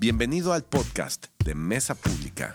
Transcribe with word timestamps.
Bienvenido 0.00 0.52
al 0.52 0.62
podcast 0.62 1.26
de 1.44 1.56
Mesa 1.56 1.96
Pública. 1.96 2.54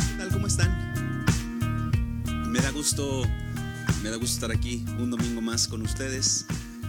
¿Qué 0.00 0.16
tal? 0.16 0.32
¿Cómo 0.32 0.46
están? 0.46 1.24
Me 2.50 2.60
da 2.60 2.70
gusto, 2.70 3.24
me 4.02 4.08
da 4.08 4.16
gusto 4.16 4.36
estar 4.36 4.52
aquí 4.52 4.86
un 4.98 5.10
domingo 5.10 5.42
más 5.42 5.68
con 5.68 5.82
ustedes. 5.82 6.46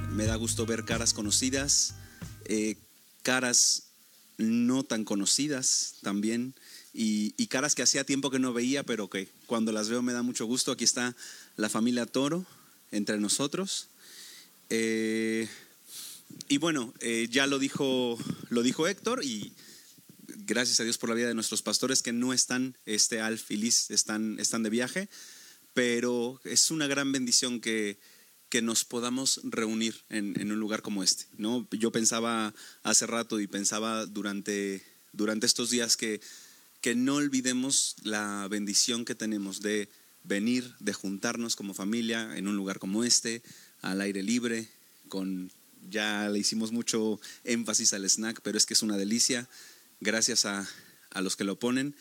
Me 0.10 0.26
da 0.26 0.38
gusto 0.38 0.66
ver 0.66 0.86
caras 0.86 1.12
conocidas, 1.12 1.96
eh, 2.46 2.78
caras 3.24 3.90
no 4.38 4.84
tan 4.84 5.04
conocidas 5.04 5.96
también 6.02 6.56
y, 6.98 7.36
y 7.38 7.46
caras 7.46 7.76
que 7.76 7.84
hacía 7.84 8.04
tiempo 8.04 8.32
que 8.32 8.40
no 8.40 8.54
veía, 8.54 8.82
pero 8.82 9.08
que 9.08 9.30
cuando 9.46 9.72
las 9.72 9.88
veo 9.88 10.02
me 10.02 10.14
da 10.14 10.24
mucho 10.24 10.48
gusto. 10.48 10.72
Aquí 10.72 10.84
está 10.84 11.16
la 11.56 11.70
familia 11.70 12.08
Toro 12.08 12.44
entre 12.92 13.20
nosotros. 13.20 13.90
Eh, 14.72 15.48
y 16.50 16.58
bueno, 16.58 16.96
eh, 17.00 17.28
ya 17.30 17.46
lo 17.46 17.60
dijo, 17.60 18.18
lo 18.50 18.64
dijo 18.64 18.88
Héctor 18.88 19.24
y 19.24 19.54
gracias 20.48 20.80
a 20.80 20.84
Dios 20.86 20.98
por 20.98 21.10
la 21.10 21.16
vida 21.16 21.28
de 21.28 21.36
nuestros 21.36 21.62
pastores 21.62 22.02
que 22.02 22.14
no 22.14 22.34
están, 22.34 22.76
este 22.88 23.22
Alf 23.22 23.52
y 23.52 23.58
Liz 23.58 23.92
están, 23.92 24.40
están 24.40 24.64
de 24.64 24.72
viaje, 24.72 25.08
pero 25.76 26.42
es 26.46 26.72
una 26.72 26.88
gran 26.88 27.12
bendición 27.12 27.62
que, 27.62 28.00
que 28.50 28.64
nos 28.64 28.86
podamos 28.86 29.40
reunir 29.44 30.02
en, 30.10 30.34
en 30.42 30.52
un 30.52 30.60
lugar 30.60 30.82
como 30.82 31.04
este. 31.04 31.26
¿no? 31.38 31.68
Yo 31.70 31.92
pensaba 31.92 32.56
hace 32.82 33.06
rato 33.06 33.40
y 33.40 33.46
pensaba 33.46 34.08
durante, 34.08 34.84
durante 35.14 35.46
estos 35.46 35.70
días 35.70 35.96
que, 35.96 36.22
que 36.82 36.96
no 36.96 37.16
olvidemos 37.16 37.96
la 38.04 38.48
bendición 38.50 39.06
que 39.06 39.16
tenemos 39.16 39.62
de 39.62 39.90
venir, 40.24 40.76
de 40.80 40.94
juntarnos 40.94 41.56
como 41.56 41.74
familia 41.74 42.38
en 42.38 42.48
un 42.48 42.56
lugar 42.56 42.80
como 42.80 43.04
este, 43.04 43.42
al 43.82 44.02
aire 44.02 44.24
libre, 44.24 44.70
con 45.08 45.52
ya 45.90 46.28
le 46.30 46.40
hicimos 46.40 46.72
mucho 46.72 47.20
énfasis 47.44 47.94
al 47.94 48.10
snack, 48.10 48.42
pero 48.42 48.58
es 48.58 48.66
que 48.66 48.74
es 48.74 48.82
una 48.82 48.98
delicia, 48.98 49.48
gracias 50.02 50.46
a, 50.46 50.68
a 51.12 51.22
los 51.22 51.36
que 51.36 51.44
lo 51.44 51.58
ponen. 51.58 51.96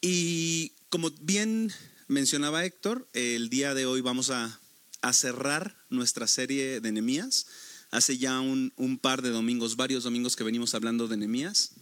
Y 0.00 0.72
como 0.88 1.10
bien 1.20 1.72
mencionaba 2.08 2.64
Héctor, 2.64 3.08
el 3.12 3.48
día 3.50 3.74
de 3.74 3.86
hoy 3.86 4.00
vamos 4.00 4.30
a, 4.30 4.60
a 5.02 5.12
cerrar 5.12 5.76
nuestra 5.90 6.26
serie 6.26 6.80
de 6.80 6.92
Nehemías. 6.92 7.46
Hace 7.90 8.16
ya 8.16 8.40
un, 8.40 8.72
un, 8.76 8.98
par 8.98 9.20
de 9.20 9.30
domingos, 9.30 9.76
varios 9.76 10.04
domingos 10.04 10.34
que 10.34 10.44
venimos 10.44 10.74
hablando 10.74 11.08
de 11.08 11.18
Nehemías. 11.18 11.72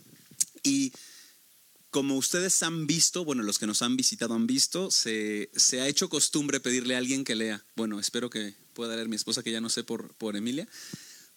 Y 0.63 0.93
como 1.91 2.17
ustedes 2.17 2.63
han 2.63 2.87
visto, 2.87 3.25
bueno, 3.25 3.43
los 3.43 3.59
que 3.59 3.67
nos 3.67 3.83
han 3.83 3.97
visitado 3.97 4.35
han 4.35 4.47
visto, 4.47 4.91
se, 4.91 5.51
se 5.55 5.81
ha 5.81 5.89
hecho 5.89 6.09
costumbre 6.09 6.61
pedirle 6.61 6.95
a 6.95 6.99
alguien 6.99 7.25
que 7.25 7.35
lea. 7.35 7.65
Bueno, 7.75 7.99
espero 7.99 8.31
que 8.31 8.55
pueda 8.75 8.95
leer 8.95 9.09
mi 9.09 9.17
esposa, 9.17 9.43
que 9.43 9.51
ya 9.51 9.61
no 9.61 9.69
sé 9.69 9.83
por, 9.83 10.15
por 10.15 10.37
Emilia. 10.37 10.69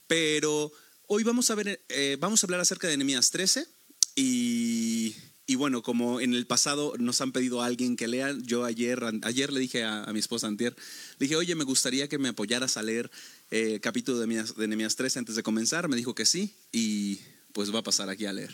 Pero 0.07 0.71
hoy 1.07 1.23
vamos 1.23 1.49
a 1.49 1.55
ver, 1.55 1.83
eh, 1.89 2.17
vamos 2.19 2.43
a 2.43 2.45
hablar 2.45 2.59
acerca 2.59 2.87
de 2.87 2.97
Nehemías 2.97 3.31
13 3.31 3.67
y, 4.15 5.15
y, 5.47 5.55
bueno, 5.55 5.81
como 5.81 6.21
en 6.21 6.35
el 6.35 6.45
pasado 6.45 6.93
nos 6.99 7.19
han 7.21 7.31
pedido 7.31 7.63
a 7.63 7.65
alguien 7.65 7.95
que 7.95 8.07
lea, 8.07 8.35
yo 8.43 8.63
ayer, 8.63 9.03
ayer 9.23 9.51
le 9.51 9.59
dije 9.59 9.83
a, 9.83 10.03
a 10.03 10.13
mi 10.13 10.19
esposa 10.19 10.45
Antier, 10.45 10.75
le 11.17 11.25
dije, 11.25 11.35
oye, 11.35 11.55
me 11.55 11.63
gustaría 11.63 12.07
que 12.07 12.19
me 12.19 12.29
apoyaras 12.29 12.77
a 12.77 12.83
leer 12.83 13.09
el 13.49 13.73
eh, 13.75 13.79
capítulo 13.79 14.19
de 14.19 14.27
Nehemías, 14.27 14.55
de 14.55 14.67
Nehemías 14.67 14.95
13 14.95 15.19
antes 15.19 15.35
de 15.35 15.41
comenzar. 15.41 15.87
Me 15.87 15.95
dijo 15.95 16.13
que 16.13 16.27
sí 16.27 16.53
y 16.71 17.19
pues 17.53 17.73
va 17.73 17.79
a 17.79 17.83
pasar 17.83 18.09
aquí 18.09 18.27
a 18.27 18.33
leer. 18.33 18.53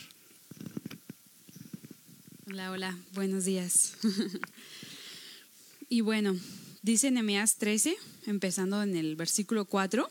Hola, 2.52 2.72
hola, 2.72 2.98
buenos 3.12 3.44
días. 3.44 3.92
y 5.88 6.00
bueno, 6.00 6.36
dice 6.82 7.12
Nehemías 7.12 7.58
13, 7.58 7.96
empezando 8.26 8.82
en 8.82 8.96
el 8.96 9.14
versículo 9.14 9.66
4. 9.66 10.08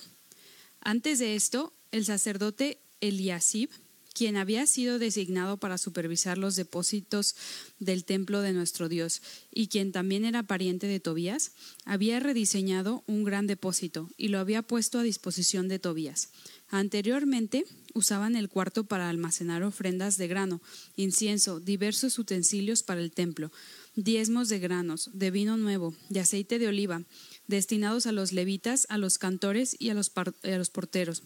Antes 0.80 1.20
de 1.20 1.36
esto, 1.36 1.74
el 1.92 2.06
sacerdote 2.06 2.80
Eliasib, 3.02 3.70
quien 4.14 4.38
había 4.38 4.68
sido 4.68 5.00
designado 5.00 5.58
para 5.58 5.78
supervisar 5.78 6.38
los 6.38 6.56
depósitos 6.56 7.36
del 7.78 8.06
templo 8.06 8.40
de 8.42 8.54
nuestro 8.54 8.88
Dios 8.88 9.22
y 9.52 9.68
quien 9.68 9.92
también 9.92 10.24
era 10.24 10.44
pariente 10.44 10.88
de 10.88 11.02
Tobías, 11.02 11.52
había 11.84 12.22
rediseñado 12.22 13.04
un 13.06 13.26
gran 13.26 13.48
depósito 13.48 14.10
y 14.16 14.30
lo 14.30 14.40
había 14.40 14.62
puesto 14.62 15.00
a 15.00 15.04
disposición 15.04 15.68
de 15.68 15.80
Tobías. 15.80 16.30
Anteriormente 16.72 17.66
usaban 17.96 18.36
el 18.36 18.48
cuarto 18.48 18.84
para 18.84 19.10
almacenar 19.10 19.64
ofrendas 19.64 20.18
de 20.18 20.28
grano, 20.28 20.62
incienso, 20.96 21.60
diversos 21.60 22.20
utensilios 22.20 22.84
para 22.84 23.02
el 23.02 23.12
templo, 23.12 23.52
diezmos 23.96 24.50
de 24.50 24.60
granos, 24.60 25.10
de 25.14 25.32
vino 25.32 25.58
nuevo, 25.58 25.96
de 26.10 26.20
aceite 26.20 26.60
de 26.60 26.68
oliva, 26.68 27.02
destinados 27.48 28.06
a 28.06 28.12
los 28.12 28.34
levitas, 28.34 28.86
a 28.90 29.00
los 29.00 29.18
cantores 29.18 29.76
y 29.80 29.90
a 29.90 29.96
los, 29.96 30.12
a 30.16 30.58
los 30.58 30.70
porteros, 30.70 31.24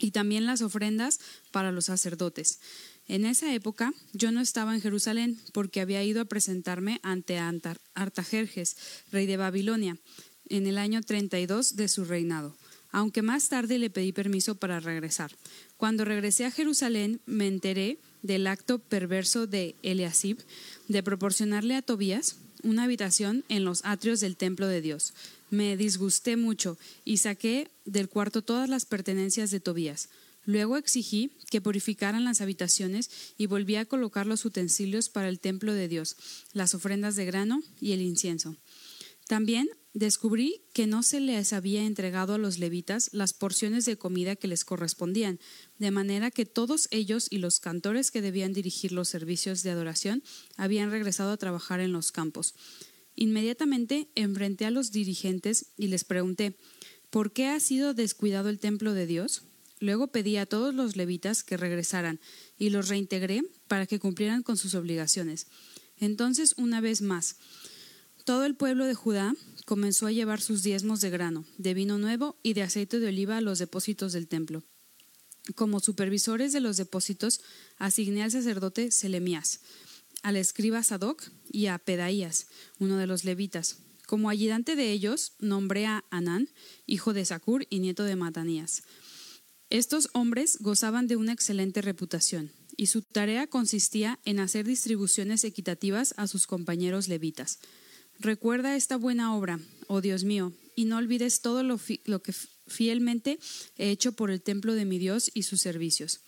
y 0.00 0.10
también 0.10 0.46
las 0.46 0.62
ofrendas 0.62 1.20
para 1.52 1.70
los 1.70 1.84
sacerdotes. 1.84 2.58
En 3.06 3.24
esa 3.24 3.54
época 3.54 3.94
yo 4.12 4.32
no 4.32 4.40
estaba 4.40 4.74
en 4.74 4.80
Jerusalén 4.80 5.40
porque 5.52 5.80
había 5.80 6.02
ido 6.02 6.20
a 6.20 6.24
presentarme 6.24 6.98
ante 7.04 7.38
Artajerjes, 7.94 8.76
rey 9.12 9.26
de 9.26 9.36
Babilonia, 9.36 9.96
en 10.48 10.66
el 10.66 10.76
año 10.76 11.00
32 11.02 11.76
de 11.76 11.86
su 11.86 12.04
reinado 12.04 12.56
aunque 12.96 13.20
más 13.20 13.50
tarde 13.50 13.78
le 13.78 13.90
pedí 13.90 14.12
permiso 14.12 14.54
para 14.54 14.80
regresar. 14.80 15.30
Cuando 15.76 16.06
regresé 16.06 16.46
a 16.46 16.50
Jerusalén 16.50 17.20
me 17.26 17.46
enteré 17.46 17.98
del 18.22 18.46
acto 18.46 18.78
perverso 18.78 19.46
de 19.46 19.74
Eliasib 19.82 20.38
de 20.88 21.02
proporcionarle 21.02 21.74
a 21.74 21.82
Tobías 21.82 22.36
una 22.62 22.84
habitación 22.84 23.44
en 23.50 23.66
los 23.66 23.84
atrios 23.84 24.20
del 24.20 24.38
templo 24.38 24.66
de 24.66 24.80
Dios. 24.80 25.12
Me 25.50 25.76
disgusté 25.76 26.38
mucho 26.38 26.78
y 27.04 27.18
saqué 27.18 27.68
del 27.84 28.08
cuarto 28.08 28.40
todas 28.40 28.70
las 28.70 28.86
pertenencias 28.86 29.50
de 29.50 29.60
Tobías. 29.60 30.08
Luego 30.46 30.78
exigí 30.78 31.32
que 31.50 31.60
purificaran 31.60 32.24
las 32.24 32.40
habitaciones 32.40 33.10
y 33.36 33.44
volví 33.44 33.76
a 33.76 33.84
colocar 33.84 34.24
los 34.24 34.46
utensilios 34.46 35.10
para 35.10 35.28
el 35.28 35.38
templo 35.38 35.74
de 35.74 35.88
Dios, 35.88 36.16
las 36.54 36.74
ofrendas 36.74 37.14
de 37.14 37.26
grano 37.26 37.60
y 37.78 37.92
el 37.92 38.00
incienso. 38.00 38.56
También 39.26 39.68
descubrí 39.96 40.60
que 40.74 40.86
no 40.86 41.02
se 41.02 41.20
les 41.20 41.54
había 41.54 41.82
entregado 41.86 42.34
a 42.34 42.38
los 42.38 42.58
levitas 42.58 43.08
las 43.14 43.32
porciones 43.32 43.86
de 43.86 43.96
comida 43.96 44.36
que 44.36 44.46
les 44.46 44.66
correspondían, 44.66 45.40
de 45.78 45.90
manera 45.90 46.30
que 46.30 46.44
todos 46.44 46.86
ellos 46.90 47.28
y 47.30 47.38
los 47.38 47.60
cantores 47.60 48.10
que 48.10 48.20
debían 48.20 48.52
dirigir 48.52 48.92
los 48.92 49.08
servicios 49.08 49.62
de 49.62 49.70
adoración 49.70 50.22
habían 50.58 50.90
regresado 50.90 51.30
a 51.30 51.38
trabajar 51.38 51.80
en 51.80 51.92
los 51.92 52.12
campos. 52.12 52.54
Inmediatamente 53.14 54.10
enfrenté 54.14 54.66
a 54.66 54.70
los 54.70 54.92
dirigentes 54.92 55.72
y 55.78 55.86
les 55.86 56.04
pregunté 56.04 56.58
¿Por 57.08 57.32
qué 57.32 57.46
ha 57.46 57.58
sido 57.58 57.94
descuidado 57.94 58.50
el 58.50 58.58
templo 58.58 58.92
de 58.92 59.06
Dios? 59.06 59.44
Luego 59.80 60.08
pedí 60.08 60.36
a 60.36 60.44
todos 60.44 60.74
los 60.74 60.96
levitas 60.96 61.42
que 61.42 61.56
regresaran 61.56 62.20
y 62.58 62.68
los 62.68 62.88
reintegré 62.88 63.44
para 63.66 63.86
que 63.86 63.98
cumplieran 63.98 64.42
con 64.42 64.58
sus 64.58 64.74
obligaciones. 64.74 65.46
Entonces, 65.96 66.52
una 66.58 66.82
vez 66.82 67.00
más, 67.00 67.36
todo 68.26 68.44
el 68.44 68.56
pueblo 68.56 68.86
de 68.86 68.94
Judá 68.94 69.36
comenzó 69.66 70.08
a 70.08 70.12
llevar 70.12 70.40
sus 70.40 70.64
diezmos 70.64 71.00
de 71.00 71.10
grano, 71.10 71.46
de 71.58 71.74
vino 71.74 71.96
nuevo 71.96 72.36
y 72.42 72.54
de 72.54 72.62
aceite 72.62 72.98
de 72.98 73.06
oliva 73.06 73.36
a 73.36 73.40
los 73.40 73.60
depósitos 73.60 74.12
del 74.12 74.26
templo. 74.26 74.64
Como 75.54 75.78
supervisores 75.78 76.52
de 76.52 76.58
los 76.58 76.76
depósitos, 76.76 77.40
asigné 77.78 78.24
al 78.24 78.32
sacerdote 78.32 78.90
Selemías, 78.90 79.60
al 80.24 80.34
escriba 80.34 80.82
Sadoc 80.82 81.22
y 81.48 81.66
a 81.66 81.78
Pedaías, 81.78 82.48
uno 82.80 82.96
de 82.96 83.06
los 83.06 83.22
levitas. 83.22 83.76
Como 84.08 84.28
ayudante 84.28 84.74
de 84.74 84.90
ellos, 84.90 85.34
nombré 85.38 85.86
a 85.86 86.04
Anán, 86.10 86.50
hijo 86.84 87.12
de 87.12 87.24
Sacur 87.24 87.64
y 87.70 87.78
nieto 87.78 88.02
de 88.02 88.16
Matanías. 88.16 88.82
Estos 89.70 90.10
hombres 90.14 90.58
gozaban 90.58 91.06
de 91.06 91.14
una 91.14 91.32
excelente 91.32 91.80
reputación, 91.80 92.50
y 92.76 92.86
su 92.86 93.02
tarea 93.02 93.46
consistía 93.46 94.18
en 94.24 94.40
hacer 94.40 94.66
distribuciones 94.66 95.44
equitativas 95.44 96.12
a 96.16 96.26
sus 96.26 96.48
compañeros 96.48 97.06
levitas. 97.06 97.60
Recuerda 98.18 98.76
esta 98.76 98.96
buena 98.96 99.34
obra, 99.34 99.60
oh 99.88 100.00
Dios 100.00 100.24
mío, 100.24 100.52
y 100.74 100.84
no 100.84 100.96
olvides 100.96 101.40
todo 101.40 101.62
lo, 101.62 101.78
que 101.78 102.34
fielmente 102.66 103.38
he 103.76 103.90
hecho 103.90 104.12
por 104.12 104.30
el 104.30 104.42
templo 104.42 104.74
de 104.74 104.84
mi 104.84 104.98
Dios 104.98 105.30
y 105.34 105.42
sus 105.42 105.60
servicios. 105.60 106.20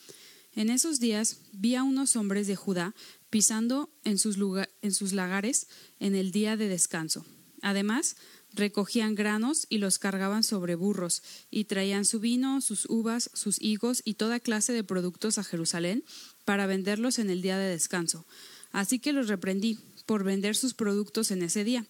En 0.55 0.71
esos 0.71 1.01
días 1.01 1.39
vi 1.53 1.77
a 1.77 1.83
unos 1.83 2.17
hombres 2.17 2.47
de 2.47 2.57
Judá 2.57 2.95
pisando 3.31 3.91
en 4.05 4.19
sus, 4.19 4.37
en 4.83 4.93
sus 4.93 5.13
lagares 5.13 5.67
en 6.01 6.15
el 6.15 6.33
día 6.33 6.57
de 6.57 6.69
descanso. 6.69 7.25
Además, 7.63 8.17
recogían 8.55 9.15
granos 9.15 9.67
y 9.69 9.79
los 9.79 9.99
cargaban 9.99 10.43
sobre 10.43 10.75
burros, 10.75 11.23
y 11.51 11.65
traían 11.65 12.05
su 12.05 12.21
vino, 12.21 12.61
sus 12.61 12.87
uvas, 12.89 13.31
sus 13.35 13.61
higos 13.61 14.03
y 14.05 14.15
toda 14.15 14.41
clase 14.41 14.73
de 14.73 14.85
productos 14.85 15.39
a 15.39 15.45
Jerusalén 15.45 16.05
para 16.45 16.67
venderlos 16.67 17.19
en 17.19 17.31
el 17.31 17.43
día 17.43 17.59
de 17.59 17.69
descanso. 17.69 18.27
Así 18.73 18.99
que 18.99 19.13
los 19.13 19.29
reprendí 19.29 19.79
por 20.09 20.25
vender 20.25 20.57
sus 20.57 20.73
productos 20.73 21.31
en 21.31 21.43
ese 21.43 21.65
día. 21.65 21.85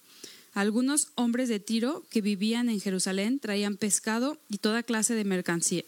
Algunos 0.53 1.06
hombres 1.15 1.49
de 1.49 1.61
Tiro 1.61 2.03
que 2.11 2.20
vivían 2.20 2.69
en 2.69 2.81
Jerusalén 2.81 3.38
traían 3.38 3.76
pescado 3.76 4.38
y 4.50 4.59
toda 4.59 4.82
clase 4.82 5.15
de 5.15 5.23
mercancía. 5.23 5.85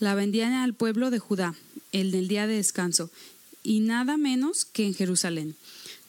La 0.00 0.16
vendían 0.16 0.52
al 0.52 0.74
pueblo 0.74 1.12
de 1.12 1.20
Judá 1.20 1.54
el 1.92 2.10
día 2.26 2.48
de 2.48 2.56
descanso, 2.56 3.08
y 3.62 3.78
nada 3.78 4.16
menos 4.16 4.64
que 4.64 4.84
en 4.84 4.94
Jerusalén. 4.94 5.54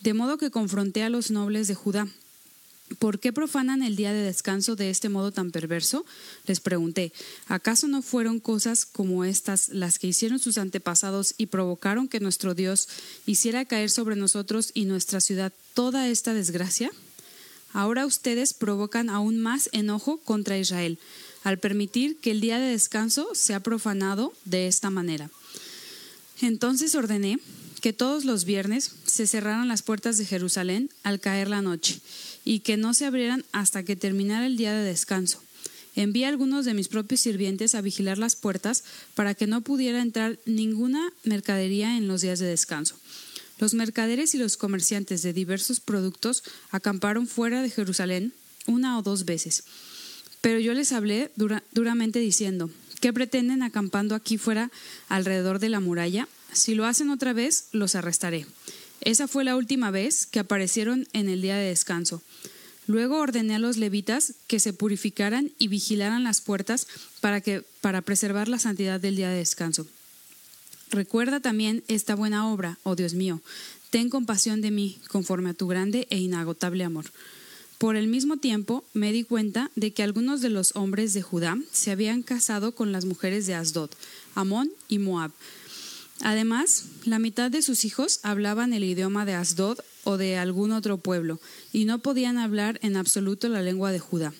De 0.01 0.15
modo 0.15 0.39
que 0.39 0.49
confronté 0.49 1.03
a 1.03 1.09
los 1.09 1.29
nobles 1.29 1.67
de 1.67 1.75
Judá. 1.75 2.07
¿Por 2.99 3.19
qué 3.19 3.33
profanan 3.33 3.81
el 3.81 3.95
día 3.95 4.13
de 4.13 4.21
descanso 4.21 4.75
de 4.75 4.91
este 4.91 5.09
modo 5.09 5.31
tan 5.31 5.49
perverso? 5.51 6.05
Les 6.45 6.59
pregunté, 6.59 7.13
¿acaso 7.47 7.87
no 7.87 8.03
fueron 8.03 8.39
cosas 8.39 8.85
como 8.85 9.25
estas 9.25 9.69
las 9.69 9.97
que 9.97 10.07
hicieron 10.07 10.37
sus 10.37 10.59
antepasados 10.59 11.33
y 11.37 11.47
provocaron 11.47 12.07
que 12.07 12.19
nuestro 12.19 12.53
Dios 12.53 12.87
hiciera 13.25 13.65
caer 13.65 13.89
sobre 13.89 14.15
nosotros 14.15 14.69
y 14.75 14.85
nuestra 14.85 15.19
ciudad 15.19 15.51
toda 15.73 16.09
esta 16.09 16.35
desgracia? 16.35 16.91
Ahora 17.73 18.05
ustedes 18.05 18.53
provocan 18.53 19.09
aún 19.09 19.39
más 19.39 19.67
enojo 19.73 20.17
contra 20.17 20.59
Israel 20.59 20.99
al 21.43 21.57
permitir 21.57 22.17
que 22.19 22.31
el 22.31 22.39
día 22.39 22.59
de 22.59 22.71
descanso 22.71 23.29
sea 23.33 23.61
profanado 23.61 24.31
de 24.45 24.67
esta 24.67 24.91
manera. 24.91 25.31
Entonces 26.39 26.93
ordené 26.93 27.39
que 27.81 27.93
todos 27.93 28.25
los 28.25 28.45
viernes 28.45 28.91
se 29.05 29.27
cerraran 29.27 29.67
las 29.67 29.81
puertas 29.81 30.17
de 30.17 30.25
Jerusalén 30.25 30.89
al 31.03 31.19
caer 31.19 31.49
la 31.49 31.61
noche 31.61 31.99
y 32.45 32.59
que 32.59 32.77
no 32.77 32.93
se 32.93 33.05
abrieran 33.05 33.43
hasta 33.51 33.83
que 33.83 33.97
terminara 33.97 34.45
el 34.45 34.55
día 34.55 34.73
de 34.73 34.85
descanso. 34.85 35.41
Envié 35.95 36.25
a 36.25 36.29
algunos 36.29 36.65
de 36.65 36.73
mis 36.73 36.87
propios 36.87 37.21
sirvientes 37.21 37.73
a 37.73 37.81
vigilar 37.81 38.17
las 38.17 38.35
puertas 38.35 38.83
para 39.15 39.33
que 39.33 39.47
no 39.47 39.61
pudiera 39.61 40.01
entrar 40.01 40.37
ninguna 40.45 41.11
mercadería 41.23 41.97
en 41.97 42.07
los 42.07 42.21
días 42.21 42.39
de 42.39 42.45
descanso. 42.45 42.95
Los 43.57 43.73
mercaderes 43.73 44.35
y 44.35 44.37
los 44.37 44.57
comerciantes 44.57 45.21
de 45.23 45.33
diversos 45.33 45.79
productos 45.79 46.43
acamparon 46.71 47.27
fuera 47.27 47.61
de 47.61 47.69
Jerusalén 47.69 48.33
una 48.67 48.97
o 48.97 49.01
dos 49.01 49.25
veces. 49.25 49.63
Pero 50.41 50.59
yo 50.59 50.73
les 50.73 50.91
hablé 50.91 51.31
duramente 51.71 52.19
diciendo, 52.19 52.69
¿qué 52.99 53.13
pretenden 53.13 53.63
acampando 53.63 54.13
aquí 54.13 54.37
fuera 54.37 54.69
alrededor 55.07 55.59
de 55.59 55.69
la 55.69 55.79
muralla? 55.79 56.27
Si 56.51 56.75
lo 56.75 56.85
hacen 56.85 57.09
otra 57.09 57.33
vez, 57.33 57.69
los 57.71 57.95
arrestaré. 57.95 58.45
Esa 59.01 59.27
fue 59.27 59.43
la 59.43 59.55
última 59.55 59.91
vez 59.91 60.25
que 60.25 60.39
aparecieron 60.39 61.07
en 61.13 61.29
el 61.29 61.41
día 61.41 61.57
de 61.57 61.69
descanso. 61.69 62.21
Luego 62.87 63.17
ordené 63.17 63.55
a 63.55 63.59
los 63.59 63.77
levitas 63.77 64.33
que 64.47 64.59
se 64.59 64.73
purificaran 64.73 65.51
y 65.57 65.67
vigilaran 65.67 66.23
las 66.23 66.41
puertas 66.41 66.87
para, 67.19 67.41
que, 67.41 67.63
para 67.81 68.01
preservar 68.01 68.47
la 68.47 68.59
santidad 68.59 68.99
del 68.99 69.15
día 69.15 69.29
de 69.29 69.37
descanso. 69.37 69.87
Recuerda 70.91 71.39
también 71.39 71.83
esta 71.87 72.15
buena 72.15 72.51
obra, 72.51 72.77
oh 72.83 72.95
Dios 72.95 73.15
mío. 73.15 73.41
Ten 73.89 74.09
compasión 74.09 74.61
de 74.61 74.71
mí, 74.71 74.99
conforme 75.07 75.49
a 75.49 75.53
tu 75.53 75.67
grande 75.67 76.07
e 76.09 76.19
inagotable 76.19 76.83
amor. 76.83 77.05
Por 77.77 77.95
el 77.95 78.07
mismo 78.07 78.37
tiempo 78.37 78.85
me 78.93 79.11
di 79.11 79.23
cuenta 79.23 79.71
de 79.75 79.91
que 79.91 80.03
algunos 80.03 80.41
de 80.41 80.49
los 80.49 80.75
hombres 80.75 81.13
de 81.13 81.21
Judá 81.21 81.57
se 81.71 81.91
habían 81.91 82.21
casado 82.21 82.73
con 82.73 82.91
las 82.91 83.05
mujeres 83.05 83.47
de 83.47 83.55
Asdod, 83.55 83.89
Amón 84.33 84.71
y 84.87 84.99
Moab, 84.99 85.31
Además, 86.21 86.85
la 87.05 87.19
mitad 87.19 87.51
de 87.51 87.61
sus 87.61 87.85
hijos 87.85 88.19
hablaban 88.23 88.73
el 88.73 88.83
idioma 88.83 89.25
de 89.25 89.33
Asdod 89.33 89.79
o 90.03 90.17
de 90.17 90.37
algún 90.37 90.71
otro 90.71 90.97
pueblo, 90.97 91.39
y 91.73 91.85
no 91.85 91.99
podían 91.99 92.37
hablar 92.37 92.79
en 92.81 92.95
absoluto 92.95 93.49
la 93.49 93.61
lengua 93.61 93.91
de 93.91 93.99
Judá. 93.99 94.33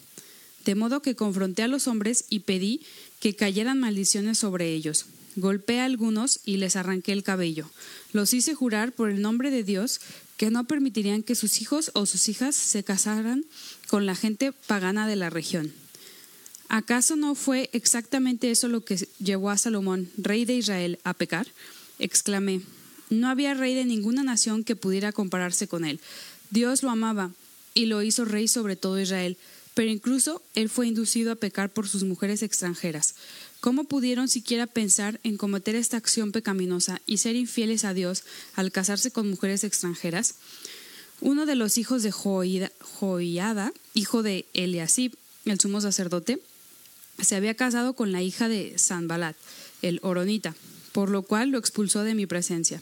De 0.63 0.75
modo 0.75 1.01
que 1.01 1.15
confronté 1.15 1.63
a 1.63 1.67
los 1.67 1.87
hombres 1.87 2.25
y 2.29 2.39
pedí 2.39 2.81
que 3.19 3.35
cayeran 3.35 3.79
maldiciones 3.79 4.39
sobre 4.39 4.73
ellos. 4.73 5.05
Golpeé 5.35 5.81
a 5.81 5.85
algunos 5.85 6.39
y 6.45 6.57
les 6.57 6.75
arranqué 6.75 7.11
el 7.11 7.23
cabello. 7.23 7.69
Los 8.13 8.33
hice 8.33 8.55
jurar 8.55 8.93
por 8.93 9.09
el 9.09 9.21
nombre 9.21 9.51
de 9.51 9.63
Dios 9.63 9.99
que 10.37 10.49
no 10.49 10.63
permitirían 10.63 11.23
que 11.23 11.35
sus 11.35 11.61
hijos 11.61 11.91
o 11.93 12.05
sus 12.05 12.29
hijas 12.29 12.55
se 12.55 12.83
casaran 12.83 13.45
con 13.87 14.05
la 14.05 14.15
gente 14.15 14.53
pagana 14.53 15.07
de 15.07 15.17
la 15.17 15.29
región. 15.29 15.73
¿Acaso 16.69 17.15
no 17.15 17.35
fue 17.35 17.69
exactamente 17.73 18.51
eso 18.51 18.67
lo 18.67 18.83
que 18.83 19.07
llevó 19.19 19.49
a 19.49 19.57
Salomón, 19.57 20.09
rey 20.17 20.45
de 20.45 20.55
Israel, 20.55 20.99
a 21.03 21.13
pecar? 21.13 21.47
exclamé. 21.99 22.61
No 23.09 23.29
había 23.29 23.53
rey 23.53 23.75
de 23.75 23.85
ninguna 23.85 24.23
nación 24.23 24.63
que 24.63 24.75
pudiera 24.75 25.11
compararse 25.11 25.67
con 25.67 25.85
él. 25.85 25.99
Dios 26.49 26.83
lo 26.83 26.89
amaba 26.89 27.31
y 27.73 27.85
lo 27.85 28.01
hizo 28.01 28.25
rey 28.25 28.47
sobre 28.47 28.75
todo 28.75 28.99
Israel, 28.99 29.37
pero 29.73 29.91
incluso 29.91 30.41
él 30.55 30.69
fue 30.69 30.87
inducido 30.87 31.31
a 31.31 31.35
pecar 31.35 31.69
por 31.69 31.87
sus 31.87 32.03
mujeres 32.03 32.41
extranjeras. 32.41 33.15
¿Cómo 33.59 33.83
pudieron 33.83 34.27
siquiera 34.27 34.67
pensar 34.67 35.19
en 35.23 35.37
cometer 35.37 35.75
esta 35.75 35.97
acción 35.97 36.31
pecaminosa 36.31 37.01
y 37.05 37.17
ser 37.17 37.35
infieles 37.35 37.83
a 37.83 37.93
Dios 37.93 38.23
al 38.55 38.71
casarse 38.71 39.11
con 39.11 39.29
mujeres 39.29 39.63
extranjeras? 39.63 40.35
Uno 41.21 41.45
de 41.45 41.55
los 41.55 41.77
hijos 41.77 42.03
de 42.03 42.11
Joiada, 42.11 43.73
hijo 43.93 44.23
de 44.23 44.45
Eliasib, 44.53 45.13
el 45.45 45.59
sumo 45.59 45.81
sacerdote, 45.81 46.39
se 47.21 47.35
había 47.35 47.55
casado 47.55 47.93
con 47.93 48.11
la 48.11 48.21
hija 48.21 48.47
de 48.47 48.77
Sanbalat, 48.77 49.35
el 49.81 49.99
Oronita, 50.03 50.55
por 50.91 51.09
lo 51.09 51.23
cual 51.23 51.49
lo 51.49 51.57
expulsó 51.57 52.03
de 52.03 52.15
mi 52.15 52.25
presencia. 52.25 52.81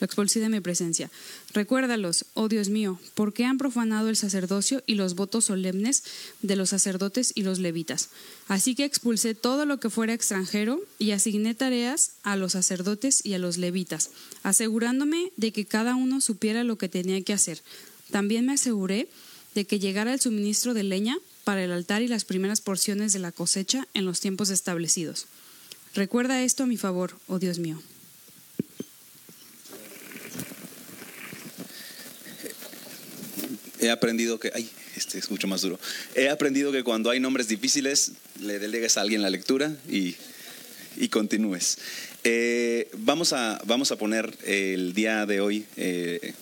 Lo 0.00 0.06
expulsé 0.06 0.40
de 0.40 0.48
mi 0.48 0.60
presencia. 0.60 1.08
Recuérdalos, 1.52 2.26
oh 2.34 2.48
Dios 2.48 2.68
mío, 2.68 2.98
¿por 3.14 3.32
qué 3.32 3.44
han 3.44 3.58
profanado 3.58 4.08
el 4.08 4.16
sacerdocio 4.16 4.82
y 4.86 4.96
los 4.96 5.14
votos 5.14 5.44
solemnes 5.44 6.02
de 6.42 6.56
los 6.56 6.70
sacerdotes 6.70 7.32
y 7.34 7.42
los 7.42 7.60
levitas? 7.60 8.10
Así 8.48 8.74
que 8.74 8.84
expulsé 8.84 9.34
todo 9.34 9.66
lo 9.66 9.78
que 9.78 9.90
fuera 9.90 10.12
extranjero 10.12 10.80
y 10.98 11.12
asigné 11.12 11.54
tareas 11.54 12.12
a 12.24 12.34
los 12.34 12.52
sacerdotes 12.52 13.24
y 13.24 13.34
a 13.34 13.38
los 13.38 13.56
levitas, 13.56 14.10
asegurándome 14.42 15.30
de 15.36 15.52
que 15.52 15.64
cada 15.64 15.94
uno 15.94 16.20
supiera 16.20 16.64
lo 16.64 16.76
que 16.76 16.88
tenía 16.88 17.22
que 17.22 17.32
hacer. 17.32 17.62
También 18.10 18.46
me 18.46 18.54
aseguré 18.54 19.08
de 19.54 19.64
que 19.64 19.78
llegara 19.78 20.12
el 20.12 20.20
suministro 20.20 20.74
de 20.74 20.82
leña 20.82 21.16
para 21.44 21.62
el 21.62 21.72
altar 21.72 22.02
y 22.02 22.08
las 22.08 22.24
primeras 22.24 22.60
porciones 22.60 23.12
de 23.12 23.20
la 23.20 23.30
cosecha 23.32 23.86
en 23.94 24.04
los 24.04 24.20
tiempos 24.20 24.50
establecidos. 24.50 25.26
Recuerda 25.94 26.42
esto 26.42 26.64
a 26.64 26.66
mi 26.66 26.76
favor, 26.76 27.16
oh 27.28 27.38
Dios 27.38 27.58
mío. 27.58 27.80
He 33.78 33.90
aprendido 33.90 34.40
que, 34.40 34.50
ay, 34.54 34.68
este 34.96 35.18
es 35.18 35.30
mucho 35.30 35.46
más 35.46 35.60
duro. 35.60 35.78
He 36.14 36.30
aprendido 36.30 36.72
que 36.72 36.82
cuando 36.82 37.10
hay 37.10 37.20
nombres 37.20 37.48
difíciles, 37.48 38.12
le 38.40 38.58
delegues 38.58 38.96
a 38.96 39.02
alguien 39.02 39.22
la 39.22 39.30
lectura 39.30 39.76
y, 39.88 40.16
continúes. 41.10 41.78
Eh, 42.24 42.88
vamos, 42.96 43.32
a, 43.34 43.60
vamos 43.66 43.92
a 43.92 43.96
poner 43.96 44.34
el 44.44 44.94
día 44.94 45.26
de 45.26 45.40
hoy 45.40 45.66
eh, 45.76 46.32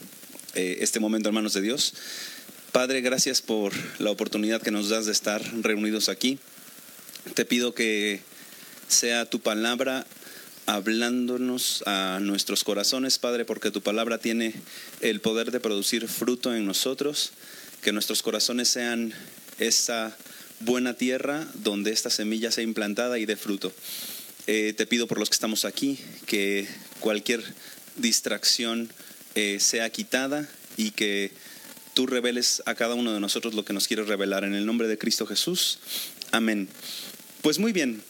eh, 0.54 0.78
este 0.80 1.00
momento 1.00 1.30
en 1.30 1.34
manos 1.34 1.54
de 1.54 1.62
Dios. 1.62 1.94
Padre, 2.72 3.02
gracias 3.02 3.42
por 3.42 3.74
la 4.00 4.10
oportunidad 4.10 4.62
que 4.62 4.70
nos 4.70 4.88
das 4.88 5.04
de 5.04 5.12
estar 5.12 5.42
reunidos 5.60 6.08
aquí. 6.08 6.38
Te 7.34 7.44
pido 7.44 7.74
que 7.74 8.22
sea 8.88 9.26
tu 9.26 9.40
palabra 9.40 10.06
hablándonos 10.64 11.84
a 11.84 12.18
nuestros 12.22 12.64
corazones, 12.64 13.18
Padre, 13.18 13.44
porque 13.44 13.70
tu 13.70 13.82
palabra 13.82 14.16
tiene 14.16 14.54
el 15.02 15.20
poder 15.20 15.50
de 15.50 15.60
producir 15.60 16.08
fruto 16.08 16.54
en 16.54 16.64
nosotros, 16.64 17.32
que 17.82 17.92
nuestros 17.92 18.22
corazones 18.22 18.68
sean 18.68 19.12
esa 19.58 20.16
buena 20.60 20.94
tierra 20.94 21.46
donde 21.52 21.92
esta 21.92 22.08
semilla 22.08 22.50
sea 22.50 22.64
implantada 22.64 23.18
y 23.18 23.26
dé 23.26 23.36
fruto. 23.36 23.70
Eh, 24.46 24.72
te 24.74 24.86
pido 24.86 25.06
por 25.06 25.18
los 25.18 25.28
que 25.28 25.34
estamos 25.34 25.66
aquí 25.66 25.98
que 26.24 26.66
cualquier 27.00 27.44
distracción 27.96 28.90
eh, 29.34 29.58
sea 29.60 29.90
quitada 29.90 30.48
y 30.78 30.92
que 30.92 31.32
tú 31.94 32.06
reveles 32.06 32.62
a 32.66 32.74
cada 32.74 32.94
uno 32.94 33.12
de 33.12 33.20
nosotros 33.20 33.54
lo 33.54 33.64
que 33.64 33.72
nos 33.72 33.88
quieres 33.88 34.08
revelar. 34.08 34.44
En 34.44 34.54
el 34.54 34.66
nombre 34.66 34.88
de 34.88 34.98
Cristo 34.98 35.26
Jesús. 35.26 35.78
Amén. 36.30 36.68
Pues 37.42 37.58
muy 37.58 37.72
bien, 37.72 38.02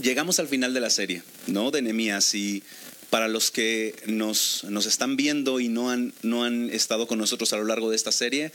llegamos 0.00 0.38
al 0.38 0.48
final 0.48 0.74
de 0.74 0.80
la 0.80 0.90
serie, 0.90 1.22
¿no? 1.46 1.70
De 1.70 1.82
Nehemías 1.82 2.34
y 2.34 2.62
para 3.10 3.28
los 3.28 3.50
que 3.50 3.94
nos, 4.06 4.64
nos, 4.64 4.86
están 4.86 5.16
viendo 5.16 5.60
y 5.60 5.68
no 5.68 5.90
han, 5.90 6.12
no 6.22 6.44
han 6.44 6.70
estado 6.70 7.06
con 7.06 7.18
nosotros 7.18 7.52
a 7.52 7.56
lo 7.56 7.64
largo 7.64 7.90
de 7.90 7.96
esta 7.96 8.10
serie, 8.10 8.50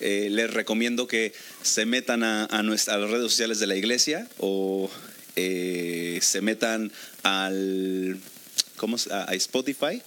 eh, 0.00 0.28
les 0.30 0.52
recomiendo 0.52 1.06
que 1.06 1.32
se 1.62 1.86
metan 1.86 2.22
a, 2.22 2.48
las 2.62 2.86
redes 2.86 3.22
sociales 3.22 3.60
de 3.60 3.66
la 3.66 3.76
iglesia 3.76 4.28
o 4.38 4.90
eh, 5.36 6.18
se 6.20 6.40
metan 6.40 6.92
al, 7.22 8.18
¿cómo, 8.76 8.96
a 9.10 9.34
Spotify 9.34 10.02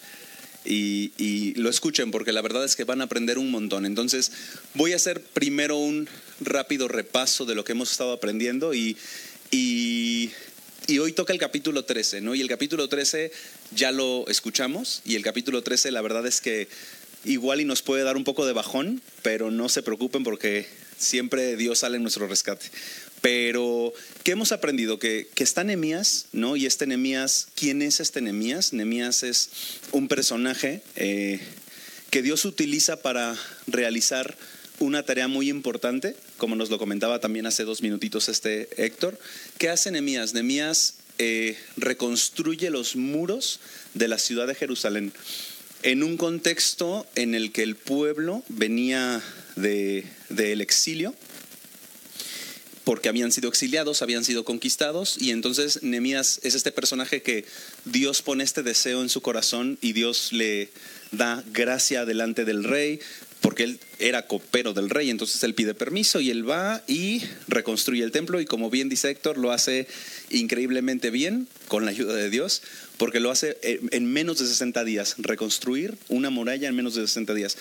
y, 0.68 1.54
lo 1.56 1.70
escuchen 1.70 2.12
porque 2.12 2.32
la 2.32 2.42
verdad 2.42 2.64
es 2.64 2.76
que 2.76 2.84
van 2.84 3.02
a 3.02 3.06
aprender 3.06 3.38
un 3.38 3.50
montón. 3.50 3.86
Entonces 3.86 4.32
voy 4.74 4.94
a 4.94 4.98
hacer 4.98 5.22
primero 5.22 5.78
un 5.78 6.08
rápido 6.40 6.88
repaso 6.88 7.46
de 7.46 7.56
lo 7.56 7.64
que 7.64 7.72
hemos 7.72 7.92
estado 7.92 8.12
aprendiendo 8.14 8.74
y, 8.74 8.98
y, 9.52 10.32
hoy 11.00 11.12
toca 11.14 11.34
el 11.34 11.40
capítulo 11.40 11.84
13, 11.84 12.22
¿no? 12.22 12.36
Y 12.36 12.42
el 12.42 12.48
capítulo 12.48 12.88
13 12.88 13.32
ya 13.76 13.92
lo 13.92 14.28
escuchamos 14.28 15.02
y 15.06 15.16
el 15.16 15.24
capítulo 15.24 15.62
13 15.62 15.92
la 15.92 16.02
verdad 16.02 16.26
es 16.26 16.42
que 16.42 16.68
igual 17.26 17.60
y 17.62 17.66
nos 17.66 17.82
puede 17.82 18.04
dar 18.04 18.16
un 18.16 18.24
poco 18.24 18.46
de 18.46 18.54
bajón, 18.54 19.02
pero 19.22 19.52
no 19.52 19.70
se 19.70 19.84
preocupen 19.84 20.24
porque 20.24 20.68
siempre 20.98 21.56
Dios 21.58 21.80
sale 21.80 21.98
en 21.98 22.04
nuestro 22.04 22.28
rescate. 22.28 22.68
Pero, 23.22 23.94
¿qué 24.24 24.32
hemos 24.32 24.52
aprendido? 24.52 25.00
Que, 25.00 25.28
está 25.38 25.64
Nemías, 25.64 26.28
¿no? 26.32 26.56
Y 26.56 26.66
este 26.66 26.86
Nemías, 26.86 27.48
¿quién 27.56 27.82
es 27.82 28.00
este 28.00 28.22
Nemías? 28.22 28.74
Nemías 28.74 29.24
es 29.24 29.50
un 29.92 30.08
personaje 30.08 30.82
eh, 30.96 31.40
que 32.10 32.22
Dios 32.22 32.46
utiliza 32.46 33.02
para 33.02 33.36
realizar 33.66 34.38
una 34.80 35.04
tarea 35.04 35.28
muy 35.28 35.50
importante, 35.50 36.16
como 36.38 36.56
nos 36.56 36.70
lo 36.70 36.78
comentaba 36.78 37.20
también 37.20 37.48
hace 37.48 37.64
dos 37.64 37.82
minutitos 37.82 38.30
este 38.30 38.70
Héctor. 38.78 39.20
¿Qué 39.58 39.70
hace 39.70 39.92
Nemías? 39.92 40.34
Nemías 40.34 40.96
eh, 41.18 41.58
reconstruye 41.78 42.70
los 42.70 42.96
muros 42.96 43.60
de 43.96 44.08
la 44.08 44.20
ciudad 44.20 44.46
de 44.48 44.56
Jerusalén. 44.56 45.14
en 45.84 46.04
un 46.04 46.18
contexto 46.18 47.06
en 47.16 47.36
el 47.36 47.52
que 47.52 47.62
el 47.64 47.76
pueblo 47.76 48.44
venía 48.50 49.22
del 49.56 50.06
de, 50.30 50.54
exilio, 50.54 51.14
porque 52.88 53.10
habían 53.10 53.34
sido 53.34 53.50
exiliados, 53.50 54.01
habían 54.01 54.24
sido 54.24 54.46
conquistados, 54.46 55.17
y 55.20 55.32
entonces 55.32 55.84
Nehemías 55.84 56.39
es 56.44 56.56
este 56.56 56.72
personaje 56.72 57.22
que 57.22 57.44
Dios 57.84 58.22
pone 58.22 58.46
este 58.46 58.63
deseo 58.63 59.01
en 59.01 59.10
su 59.10 59.22
corazón 59.22 59.77
y 59.82 59.91
Dios 59.91 60.32
le 60.32 60.70
da 61.12 61.44
gracia 61.51 62.06
delante 62.06 62.46
del 62.46 62.63
rey, 62.63 63.01
porque 63.41 63.63
él 63.63 63.79
era 64.00 64.25
copero 64.25 64.72
del 64.72 64.89
rey, 64.89 65.10
entonces 65.10 65.44
él 65.44 65.53
pide 65.53 65.74
permiso 65.74 66.22
y 66.22 66.29
él 66.29 66.50
va 66.50 66.82
y 66.88 67.24
reconstruye 67.50 68.06
el 68.06 68.12
templo 68.12 68.39
y 68.39 68.46
como 68.46 68.70
bien 68.70 68.88
dice 68.88 69.10
Héctor, 69.10 69.38
lo 69.38 69.51
hace 69.51 69.86
increíblemente 70.29 71.10
bien 71.10 71.50
con 71.67 71.84
la 71.84 71.91
ayuda 71.91 72.13
de 72.13 72.29
Dios, 72.29 72.62
porque 72.96 73.20
lo 73.20 73.32
hace 73.32 73.58
en 73.63 74.13
menos 74.13 74.39
de 74.39 74.48
60 74.48 74.86
días, 74.86 75.15
reconstruir 75.17 75.98
una 76.08 76.29
muralla 76.29 76.70
en 76.70 76.75
menos 76.77 76.96
de 76.96 77.01
60 77.01 77.34
días. 77.34 77.58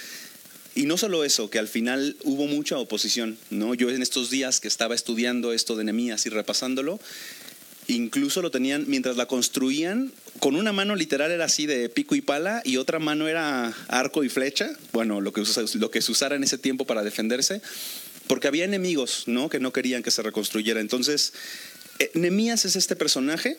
Y 0.77 0.85
no 0.85 0.97
solo 0.97 1.25
eso, 1.25 1.51
que 1.51 1.59
al 1.59 1.67
final 1.67 2.17
hubo 2.23 2.47
mucha 2.47 2.79
oposición, 2.79 3.37
¿no? 3.51 3.75
Yo 3.75 3.91
en 3.91 4.03
estos 4.03 4.31
días 4.31 4.61
que 4.61 4.69
estaba 4.69 4.95
estudiando 4.95 5.53
esto 5.53 5.75
de 5.75 5.83
Nemías 5.83 6.27
y 6.27 6.29
repasándolo, 6.29 7.01
incluso 7.89 8.43
lo 8.43 8.51
tenían, 8.51 8.85
mientras 8.87 9.17
la 9.17 9.27
construían, 9.27 10.13
con 10.39 10.55
una 10.55 10.73
mano 10.73 10.95
literal 10.95 11.31
era 11.31 11.47
así 11.47 11.67
de 11.67 11.89
pico 11.89 12.15
y 12.15 12.21
pala 12.21 12.61
y 12.65 12.77
otra 12.77 12.99
mano 12.99 13.27
era 13.27 13.75
arco 13.89 14.23
y 14.23 14.29
flecha, 14.29 14.71
bueno, 14.93 15.21
lo 15.21 15.33
que, 15.33 15.43
lo 15.75 15.91
que 15.91 16.03
se 16.03 16.13
usara 16.13 16.37
en 16.37 16.45
ese 16.45 16.59
tiempo 16.59 16.85
para 16.85 17.03
defenderse, 17.03 17.63
porque 18.27 18.49
había 18.49 18.65
enemigos, 18.65 19.25
¿no? 19.27 19.49
Que 19.49 19.61
no 19.61 19.73
querían 19.73 20.03
que 20.03 20.11
se 20.11 20.23
reconstruyera. 20.23 20.81
Entonces, 20.81 21.33
eh, 21.99 22.11
Nemías 22.15 22.65
es 22.65 22.77
este 22.77 22.97
personaje 22.97 23.57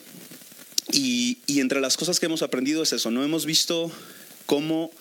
y, 0.91 1.37
entre 1.47 1.81
las 1.81 1.97
cosas 1.97 2.19
que 2.19 2.27
hemos 2.27 2.41
aprendido 2.41 2.83
es 2.83 2.93
eso, 2.93 3.11
¿no? 3.11 3.23
Hemos 3.23 3.45
visto 3.45 3.91
cómo, 4.45 4.91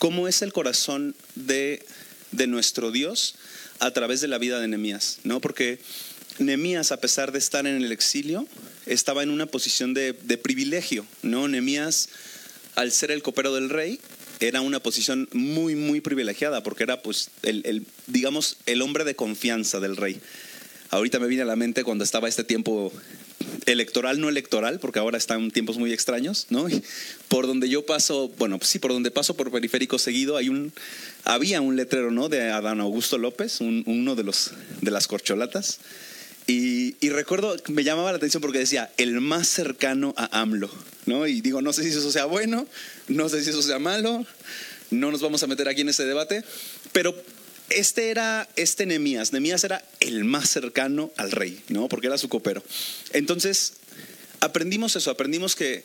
cómo 0.00 0.26
es 0.28 0.40
el 0.40 0.52
corazón 0.52 1.14
de, 1.34 1.84
de 2.32 2.46
nuestro 2.46 2.90
Dios 2.90 3.34
a 3.80 3.92
través 3.92 4.22
de 4.22 4.28
la 4.28 4.38
vida 4.38 4.58
de 4.58 4.66
Nemías, 4.66 5.18
¿no? 5.24 5.42
Porque 5.42 5.78
Nemías, 6.38 6.90
a 6.90 6.96
pesar 6.96 7.32
de 7.32 7.38
estar 7.38 7.66
en 7.66 7.76
el 7.76 7.92
exilio, 7.92 8.46
estaba 8.86 9.22
en 9.22 9.28
una 9.28 9.44
posición 9.44 9.92
de, 9.92 10.14
privilegio, 10.42 11.06
¿no? 11.20 11.48
Nemías, 11.48 12.08
al 12.76 12.92
ser 12.92 13.10
el 13.10 13.22
copero 13.22 13.54
del 13.54 13.68
rey, 13.68 14.00
era 14.40 14.62
una 14.62 14.80
posición 14.80 15.28
muy, 15.32 15.74
muy 15.74 16.00
privilegiada, 16.00 16.62
porque 16.62 16.84
era, 16.84 17.02
pues, 17.02 17.30
el, 17.42 17.84
digamos, 18.06 18.56
el 18.64 18.80
hombre 18.80 19.04
de 19.04 19.14
confianza 19.14 19.80
del 19.80 19.98
rey. 19.98 20.18
Ahorita 20.88 21.18
me 21.18 21.26
viene 21.26 21.42
a 21.42 21.46
la 21.46 21.56
mente 21.56 21.84
cuando 21.84 22.04
estaba 22.04 22.26
este 22.26 22.42
tiempo 22.42 22.90
electoral, 23.66 24.20
no 24.20 24.28
electoral, 24.28 24.80
porque 24.80 24.98
ahora 24.98 25.18
están 25.18 25.50
tiempos 25.50 25.78
muy 25.78 25.92
extraños, 25.92 26.46
¿no? 26.50 26.66
por 27.28 27.46
donde 27.46 27.68
yo 27.68 27.86
paso, 27.86 28.30
bueno, 28.38 28.58
pues 28.58 28.70
sí, 28.70 28.78
por 28.78 28.92
donde 28.92 29.10
paso 29.10 29.34
por 29.34 29.50
periférico 29.50 29.98
seguido, 29.98 30.36
hay 30.36 30.48
un, 30.48 30.72
había 31.24 31.60
un 31.60 31.76
letrero, 31.76 32.10
¿no? 32.10 32.28
De 32.28 32.50
Adán 32.50 32.80
Augusto 32.80 33.18
López, 33.18 33.60
uno 33.60 34.16
de 34.16 34.24
los 34.24 34.52
de 34.80 34.90
las 34.90 35.06
corcholatas, 35.06 35.80
y, 36.46 37.10
recuerdo, 37.10 37.56
me 37.68 37.84
llamaba 37.84 38.10
la 38.10 38.16
atención 38.16 38.40
porque 38.40 38.58
decía, 38.58 38.90
el 38.96 39.20
más 39.20 39.46
cercano 39.46 40.14
a 40.16 40.40
AMLO, 40.40 40.68
¿no? 41.06 41.28
Y 41.28 41.42
digo, 41.42 41.62
no 41.62 41.72
sé 41.72 41.84
si 41.84 41.90
eso 41.90 42.10
sea 42.10 42.24
bueno, 42.24 42.66
no 43.06 43.28
sé 43.28 43.44
si 43.44 43.50
eso 43.50 43.62
sea 43.62 43.78
malo, 43.78 44.26
no 44.90 45.12
nos 45.12 45.20
vamos 45.20 45.44
a 45.44 45.46
meter 45.46 45.68
aquí 45.68 45.82
en 45.82 45.90
ese 45.90 46.04
debate, 46.04 46.42
pero 46.90 47.14
este 47.70 48.10
era, 48.10 48.48
este 48.56 48.86
Nemías, 48.86 49.32
Nemías 49.32 49.64
era 49.64 49.84
el 50.00 50.24
más 50.24 50.50
cercano 50.50 51.10
al 51.16 51.30
rey, 51.30 51.62
¿no? 51.68 51.88
Porque 51.88 52.08
era 52.08 52.18
su 52.18 52.28
copero. 52.28 52.62
Entonces, 53.12 53.74
aprendimos 54.40 54.96
eso, 54.96 55.10
aprendimos 55.10 55.56
que 55.56 55.84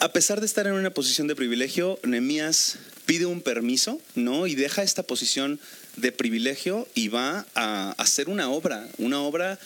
a 0.00 0.12
pesar 0.12 0.40
de 0.40 0.46
estar 0.46 0.66
en 0.66 0.74
una 0.74 0.90
posición 0.90 1.26
de 1.26 1.36
privilegio, 1.36 1.98
Nemías 2.02 2.78
pide 3.06 3.26
un 3.26 3.42
permiso, 3.42 4.00
¿no? 4.14 4.46
Y 4.46 4.54
deja 4.54 4.82
esta 4.82 5.02
posición 5.02 5.60
de 5.96 6.12
privilegio 6.12 6.88
y 6.94 7.08
va 7.08 7.46
a 7.54 7.92
hacer 7.98 8.28
una 8.28 8.50
obra, 8.50 8.88
una 8.98 9.20
obra 9.20 9.58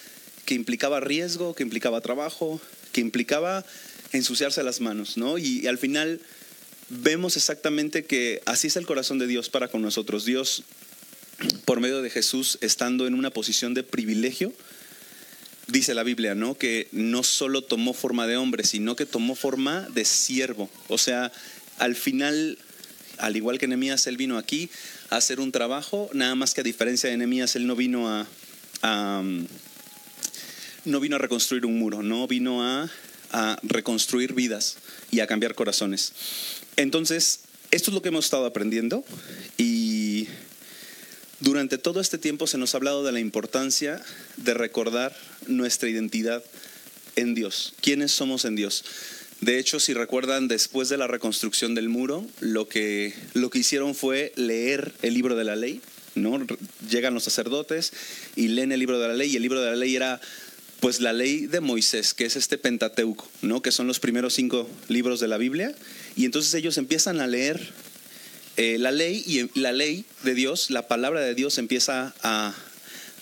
que 0.44 0.54
implicaba 0.54 1.00
riesgo, 1.00 1.54
que 1.54 1.62
implicaba 1.62 2.00
trabajo, 2.00 2.60
que 2.92 3.00
implicaba 3.00 3.64
ensuciarse 4.12 4.62
las 4.62 4.80
manos, 4.80 5.16
¿no? 5.16 5.38
Y, 5.38 5.66
al 5.66 5.78
final 5.78 6.20
vemos 6.88 7.36
exactamente 7.36 8.04
que 8.04 8.42
así 8.46 8.68
es 8.68 8.76
el 8.76 8.86
corazón 8.86 9.18
de 9.18 9.26
Dios 9.26 9.48
para 9.48 9.68
con 9.68 9.82
nosotros. 9.82 10.24
Dios, 10.24 10.64
por 11.64 11.80
medio 11.80 12.02
de 12.02 12.10
Jesús, 12.10 12.58
estando 12.60 13.06
en 13.06 13.14
una 13.14 13.30
posición 13.30 13.74
de 13.74 13.82
privilegio, 13.82 14.52
dice 15.66 15.94
la 15.94 16.02
Biblia, 16.02 16.34
¿no? 16.34 16.56
Que 16.56 16.88
no 16.92 17.22
solo 17.22 17.62
tomó 17.62 17.94
forma 17.94 18.26
de 18.26 18.36
hombre, 18.36 18.64
sino 18.64 18.96
que 18.96 19.06
tomó 19.06 19.34
forma 19.34 19.88
de 19.90 20.04
siervo. 20.04 20.70
O 20.88 20.98
sea, 20.98 21.32
al 21.78 21.94
final, 21.94 22.58
al 23.18 23.36
igual 23.36 23.58
que 23.58 23.66
Nehemías, 23.66 24.06
él 24.06 24.16
vino 24.16 24.38
aquí 24.38 24.70
hacer 25.10 25.40
un 25.40 25.52
trabajo, 25.52 26.10
nada 26.12 26.34
más 26.34 26.54
que 26.54 26.60
a 26.60 26.64
diferencia 26.64 27.10
de 27.10 27.16
Nehemías, 27.16 27.56
él 27.56 27.66
no 27.66 27.76
vino 27.76 28.08
a, 28.08 29.22
no 30.84 31.00
vino 31.00 31.16
a 31.16 31.18
reconstruir 31.18 31.66
un 31.66 31.78
muro, 31.78 32.02
no 32.02 32.26
vino 32.26 32.62
a, 32.62 32.90
a 33.30 33.58
reconstruir 33.62 34.34
vidas 34.34 34.76
y 35.10 35.20
a 35.20 35.26
cambiar 35.26 35.54
corazones. 35.54 36.12
Entonces, 36.76 37.40
esto 37.70 37.90
es 37.90 37.94
lo 37.94 38.02
que 38.02 38.08
hemos 38.08 38.26
estado 38.26 38.46
aprendiendo 38.46 39.04
y 39.56 39.73
durante 41.54 41.78
todo 41.78 42.00
este 42.00 42.18
tiempo 42.18 42.48
se 42.48 42.58
nos 42.58 42.74
ha 42.74 42.78
hablado 42.78 43.04
de 43.04 43.12
la 43.12 43.20
importancia 43.20 44.02
de 44.36 44.54
recordar 44.54 45.16
nuestra 45.46 45.88
identidad 45.88 46.42
en 47.14 47.36
Dios, 47.36 47.74
quiénes 47.80 48.10
somos 48.10 48.44
en 48.44 48.56
Dios. 48.56 48.84
De 49.40 49.60
hecho, 49.60 49.78
si 49.78 49.94
recuerdan, 49.94 50.48
después 50.48 50.88
de 50.88 50.96
la 50.96 51.06
reconstrucción 51.06 51.76
del 51.76 51.88
muro, 51.88 52.26
lo 52.40 52.66
que, 52.66 53.14
lo 53.34 53.50
que 53.50 53.60
hicieron 53.60 53.94
fue 53.94 54.32
leer 54.34 54.94
el 55.02 55.14
libro 55.14 55.36
de 55.36 55.44
la 55.44 55.54
ley, 55.54 55.80
¿no? 56.16 56.44
Llegan 56.90 57.14
los 57.14 57.22
sacerdotes 57.22 57.92
y 58.34 58.48
leen 58.48 58.72
el 58.72 58.80
libro 58.80 58.98
de 58.98 59.06
la 59.06 59.14
ley, 59.14 59.30
y 59.30 59.36
el 59.36 59.42
libro 59.42 59.62
de 59.62 59.70
la 59.70 59.76
ley 59.76 59.94
era 59.94 60.20
pues 60.80 61.00
la 61.00 61.12
ley 61.12 61.46
de 61.46 61.60
Moisés, 61.60 62.14
que 62.14 62.24
es 62.24 62.34
este 62.34 62.58
Pentateuco, 62.58 63.28
¿no? 63.42 63.62
que 63.62 63.70
son 63.70 63.86
los 63.86 64.00
primeros 64.00 64.34
cinco 64.34 64.68
libros 64.88 65.20
de 65.20 65.28
la 65.28 65.38
Biblia, 65.38 65.72
y 66.16 66.24
entonces 66.24 66.52
ellos 66.54 66.78
empiezan 66.78 67.20
a 67.20 67.28
leer 67.28 67.72
eh, 68.56 68.78
la 68.78 68.90
ley 68.90 69.22
y 69.26 69.58
la 69.58 69.72
ley 69.72 70.04
de 70.22 70.34
Dios, 70.34 70.70
la 70.70 70.88
palabra 70.88 71.20
de 71.20 71.34
Dios 71.34 71.58
empieza 71.58 72.14
a 72.22 72.54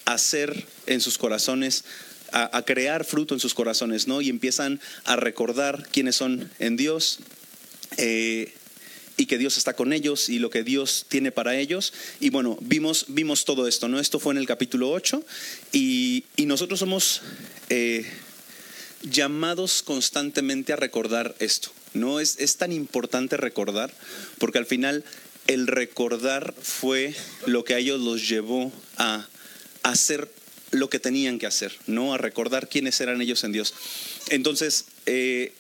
hacer 0.04 0.66
en 0.86 1.00
sus 1.00 1.18
corazones 1.18 1.84
a, 2.32 2.62
crear 2.62 3.04
fruto 3.04 3.34
en 3.34 3.40
sus 3.40 3.54
corazones, 3.54 4.08
¿no? 4.08 4.20
Y 4.20 4.30
empiezan 4.30 4.80
a 5.04 5.16
recordar 5.16 5.86
quiénes 5.92 6.16
son 6.16 6.50
en 6.58 6.76
Dios. 6.76 7.18
Eh, 7.98 8.54
y 9.18 9.26
que 9.26 9.36
Dios 9.36 9.58
está 9.58 9.74
con 9.74 9.92
ellos 9.92 10.30
y 10.30 10.38
lo 10.38 10.48
que 10.48 10.64
Dios 10.64 11.04
tiene 11.08 11.30
para 11.30 11.56
ellos. 11.56 11.92
Y 12.18 12.30
bueno, 12.30 12.56
vimos, 12.62 13.04
vimos 13.08 13.44
todo 13.44 13.68
esto, 13.68 13.86
¿no? 13.86 14.00
Esto 14.00 14.18
fue 14.18 14.32
en 14.32 14.38
el 14.38 14.46
capítulo 14.46 14.90
8 14.90 15.22
y, 15.70 16.24
nosotros 16.38 16.80
somos 16.80 17.20
eh, 17.68 18.04
llamados 19.02 19.82
constantemente 19.82 20.72
a 20.72 20.76
recordar 20.76 21.36
esto, 21.38 21.70
¿no? 21.94 22.20
Es, 22.20 22.36
es 22.38 22.56
tan 22.56 22.72
importante 22.72 23.36
recordar 23.36 23.92
porque 24.38 24.58
al 24.58 24.66
final 24.66 25.04
el 25.46 25.66
recordar 25.66 26.54
fue 26.60 27.14
lo 27.46 27.64
que 27.64 27.74
a 27.74 27.78
ellos 27.78 28.00
los 28.00 28.28
llevó 28.28 28.72
a 28.96 29.26
hacer 29.82 30.30
lo 30.70 30.88
que 30.88 30.98
tenían 30.98 31.38
que 31.38 31.46
hacer, 31.46 31.72
¿no? 31.86 32.14
A 32.14 32.18
recordar 32.18 32.68
quiénes 32.68 33.00
eran 33.00 33.20
ellos 33.20 33.44
en 33.44 33.52
Dios. 33.52 33.74
Entonces, 34.30 34.86
eh, 35.06 35.52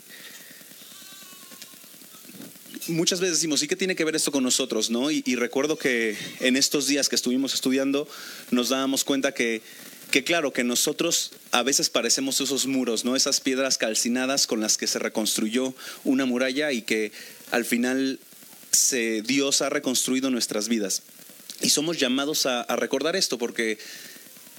muchas 2.88 3.20
veces 3.20 3.36
decimos, 3.36 3.62
¿y 3.62 3.68
qué 3.68 3.76
tiene 3.76 3.94
que 3.94 4.04
ver 4.04 4.16
esto 4.16 4.32
con 4.32 4.42
nosotros? 4.42 4.90
¿no? 4.90 5.10
Y, 5.10 5.22
recuerdo 5.36 5.78
que 5.78 6.16
en 6.40 6.56
estos 6.56 6.86
días 6.86 7.08
que 7.08 7.16
estuvimos 7.16 7.54
estudiando, 7.54 8.08
nos 8.50 8.70
dábamos 8.70 9.04
cuenta 9.04 9.32
que, 9.32 9.62
que, 10.12 10.22
claro, 10.22 10.52
que 10.52 10.62
nosotros 10.62 11.32
a 11.50 11.64
veces 11.64 11.90
parecemos 11.90 12.40
esos 12.40 12.66
muros, 12.66 13.04
¿no? 13.04 13.16
Esas 13.16 13.40
piedras 13.40 13.78
calcinadas 13.78 14.46
con 14.46 14.60
las 14.60 14.78
que 14.78 14.86
se 14.86 15.00
reconstruyó 15.00 15.74
una 16.04 16.24
muralla 16.24 16.70
y 16.70 16.82
que 16.82 17.10
al 17.50 17.64
final 17.64 18.20
se, 18.70 19.22
Dios 19.22 19.62
ha 19.62 19.70
reconstruido 19.70 20.30
nuestras 20.30 20.68
vidas. 20.68 21.02
Y 21.60 21.70
somos 21.70 21.98
llamados 21.98 22.46
a 22.46 22.76
recordar 22.76 23.16
esto 23.16 23.38
porque 23.38 23.78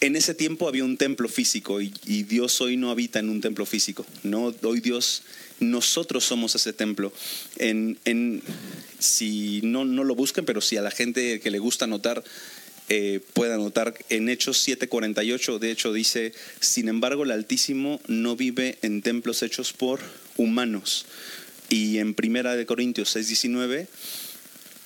en 0.03 0.17
ese 0.17 0.33
tiempo 0.33 0.67
había 0.67 0.83
un 0.83 0.98
templo 0.98 1.29
físico 1.29 1.79
y, 1.79 1.89
Dios 2.24 2.60
hoy 2.60 2.75
no 2.75 2.91
habita 2.91 3.19
en 3.19 3.29
un 3.29 3.39
templo 3.39 3.65
físico. 3.65 4.05
No, 4.24 4.53
hoy 4.63 4.81
Dios, 4.81 5.24
nosotros 5.62 6.25
somos 6.25 6.55
ese 6.55 6.74
templo. 6.74 7.13
En, 7.57 8.43
si 9.00 9.62
no, 9.63 9.86
no 9.86 10.03
lo 10.03 10.13
busquen, 10.13 10.43
pero 10.43 10.60
si 10.60 10.75
a 10.75 10.81
la 10.81 10.91
gente 10.91 11.39
que 11.39 11.51
le 11.51 11.60
gusta 11.60 11.86
anotar, 11.86 12.22
eh, 12.90 13.22
puede 13.34 13.54
anotar 13.54 13.94
en 14.10 14.30
Hechos 14.30 14.68
7:48, 14.68 15.60
de 15.60 15.72
hecho 15.72 15.94
dice, 15.94 16.34
sin 16.60 16.90
embargo 16.90 17.24
el 17.24 17.32
Altísimo 17.32 18.02
no 18.08 18.36
vive 18.36 18.78
en 18.82 19.02
templos 19.02 19.42
hechos 19.44 19.74
por 19.74 20.00
humanos. 20.38 21.06
Y 21.70 21.98
en 22.00 22.13
Primera 22.13 22.56
de 22.56 22.66
Corintios 22.66 23.16
6:19 23.16 23.88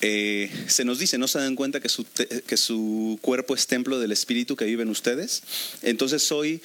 eh, 0.01 0.51
se 0.67 0.85
nos 0.85 0.99
dice, 0.99 1.17
¿no 1.17 1.27
se 1.27 1.39
dan 1.39 1.55
cuenta 1.55 1.79
que 1.79 1.89
su, 1.89 2.05
que 2.05 2.57
su 2.57 3.17
cuerpo 3.21 3.55
es 3.55 3.65
templo 3.65 3.99
del 3.99 4.11
Espíritu 4.11 4.55
que 4.55 4.65
vive 4.65 4.85
ustedes? 4.85 5.41
Entonces 5.81 6.31
hoy 6.31 6.61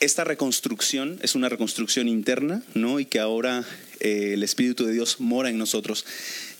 esta 0.00 0.24
reconstrucción 0.24 1.18
es 1.22 1.34
una 1.34 1.48
reconstrucción 1.48 2.08
interna, 2.08 2.62
¿no? 2.74 3.00
Y 3.00 3.06
que 3.06 3.20
ahora 3.20 3.64
eh, 4.00 4.32
el 4.34 4.42
Espíritu 4.42 4.84
de 4.84 4.92
Dios 4.92 5.20
mora 5.20 5.48
en 5.48 5.56
nosotros. 5.56 6.04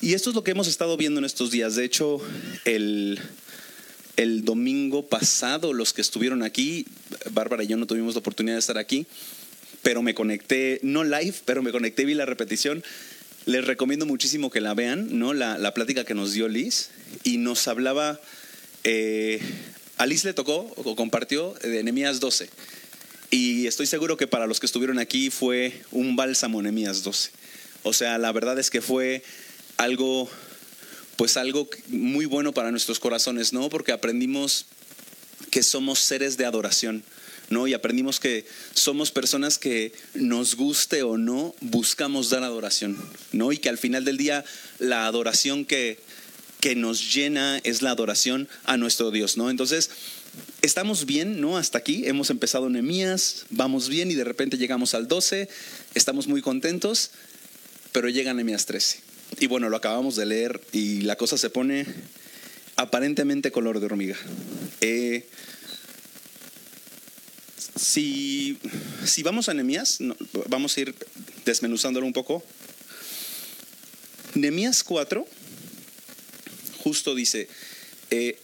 Y 0.00 0.14
esto 0.14 0.30
es 0.30 0.36
lo 0.36 0.44
que 0.44 0.52
hemos 0.52 0.68
estado 0.68 0.96
viendo 0.96 1.18
en 1.18 1.24
estos 1.26 1.50
días. 1.50 1.74
De 1.74 1.84
hecho, 1.84 2.20
el, 2.64 3.20
el 4.16 4.44
domingo 4.44 5.06
pasado, 5.06 5.72
los 5.72 5.92
que 5.92 6.00
estuvieron 6.00 6.42
aquí, 6.42 6.86
Bárbara 7.30 7.64
y 7.64 7.68
yo 7.68 7.76
no 7.76 7.86
tuvimos 7.86 8.14
la 8.14 8.20
oportunidad 8.20 8.56
de 8.56 8.60
estar 8.60 8.78
aquí, 8.78 9.06
pero 9.82 10.02
me 10.02 10.14
conecté, 10.14 10.80
no 10.82 11.04
live, 11.04 11.34
pero 11.44 11.62
me 11.62 11.72
conecté 11.72 12.04
vi 12.04 12.14
la 12.14 12.26
repetición. 12.26 12.82
Les 13.46 13.64
recomiendo 13.64 14.06
muchísimo 14.06 14.50
que 14.50 14.60
la 14.60 14.74
vean, 14.74 15.18
¿no? 15.18 15.34
La, 15.34 15.58
la 15.58 15.74
plática 15.74 16.04
que 16.04 16.14
nos 16.14 16.32
dio 16.32 16.48
Liz 16.48 16.90
y 17.22 17.36
nos 17.36 17.68
hablaba, 17.68 18.20
eh, 18.84 19.40
a 19.98 20.06
Liz 20.06 20.24
le 20.24 20.32
tocó 20.32 20.72
o 20.76 20.96
compartió 20.96 21.54
de 21.62 21.82
Nehemías 21.82 22.20
12. 22.20 22.48
Y 23.30 23.66
estoy 23.66 23.86
seguro 23.86 24.16
que 24.16 24.26
para 24.26 24.46
los 24.46 24.60
que 24.60 24.66
estuvieron 24.66 24.98
aquí 24.98 25.28
fue 25.28 25.82
un 25.90 26.16
bálsamo 26.16 26.62
Nehemías 26.62 27.02
12. 27.02 27.30
O 27.82 27.92
sea, 27.92 28.16
la 28.18 28.32
verdad 28.32 28.58
es 28.58 28.70
que 28.70 28.80
fue 28.80 29.22
algo, 29.76 30.30
pues 31.16 31.36
algo 31.36 31.68
muy 31.88 32.26
bueno 32.26 32.52
para 32.52 32.70
nuestros 32.70 32.98
corazones, 32.98 33.52
¿no? 33.52 33.68
Porque 33.68 33.92
aprendimos 33.92 34.66
que 35.50 35.62
somos 35.62 36.00
seres 36.00 36.36
de 36.36 36.46
adoración. 36.46 37.04
¿no? 37.50 37.66
Y 37.66 37.74
aprendimos 37.74 38.20
que 38.20 38.46
somos 38.72 39.10
personas 39.10 39.58
que 39.58 39.92
nos 40.14 40.56
guste 40.56 41.02
o 41.02 41.18
no, 41.18 41.54
buscamos 41.60 42.30
dar 42.30 42.42
adoración, 42.42 42.96
¿no? 43.32 43.52
Y 43.52 43.58
que 43.58 43.68
al 43.68 43.78
final 43.78 44.04
del 44.04 44.16
día 44.16 44.44
la 44.78 45.06
adoración 45.06 45.66
que, 45.66 45.98
que 46.60 46.74
nos 46.74 47.12
llena 47.14 47.58
es 47.58 47.82
la 47.82 47.90
adoración 47.90 48.48
a 48.64 48.76
nuestro 48.76 49.10
Dios, 49.10 49.36
¿no? 49.36 49.50
Entonces, 49.50 49.90
estamos 50.62 51.04
bien, 51.04 51.40
¿no? 51.40 51.58
Hasta 51.58 51.78
aquí, 51.78 52.06
hemos 52.06 52.30
empezado 52.30 52.70
Nehemías, 52.70 53.44
vamos 53.50 53.88
bien 53.88 54.10
y 54.10 54.14
de 54.14 54.24
repente 54.24 54.56
llegamos 54.56 54.94
al 54.94 55.06
12, 55.06 55.48
estamos 55.94 56.26
muy 56.26 56.40
contentos, 56.40 57.10
pero 57.92 58.08
llega 58.08 58.32
Nehemías 58.32 58.66
13. 58.66 59.13
Y 59.40 59.46
bueno, 59.46 59.68
lo 59.68 59.76
acabamos 59.76 60.16
de 60.16 60.26
leer 60.26 60.60
y 60.72 61.02
la 61.02 61.16
cosa 61.16 61.36
se 61.36 61.50
pone 61.50 61.86
aparentemente 62.76 63.50
color 63.50 63.80
de 63.80 63.86
hormiga. 63.86 64.16
Eh, 64.80 65.26
si, 67.76 68.58
si 69.04 69.22
vamos 69.22 69.48
a 69.48 69.54
Nehemías, 69.54 69.98
vamos 70.48 70.76
a 70.76 70.80
ir 70.80 70.94
desmenuzándolo 71.44 72.06
un 72.06 72.12
poco. 72.12 72.44
Nehemías 74.34 74.82
4 74.84 75.26
justo 76.84 77.14
dice, 77.14 77.48
eh, 78.10 78.38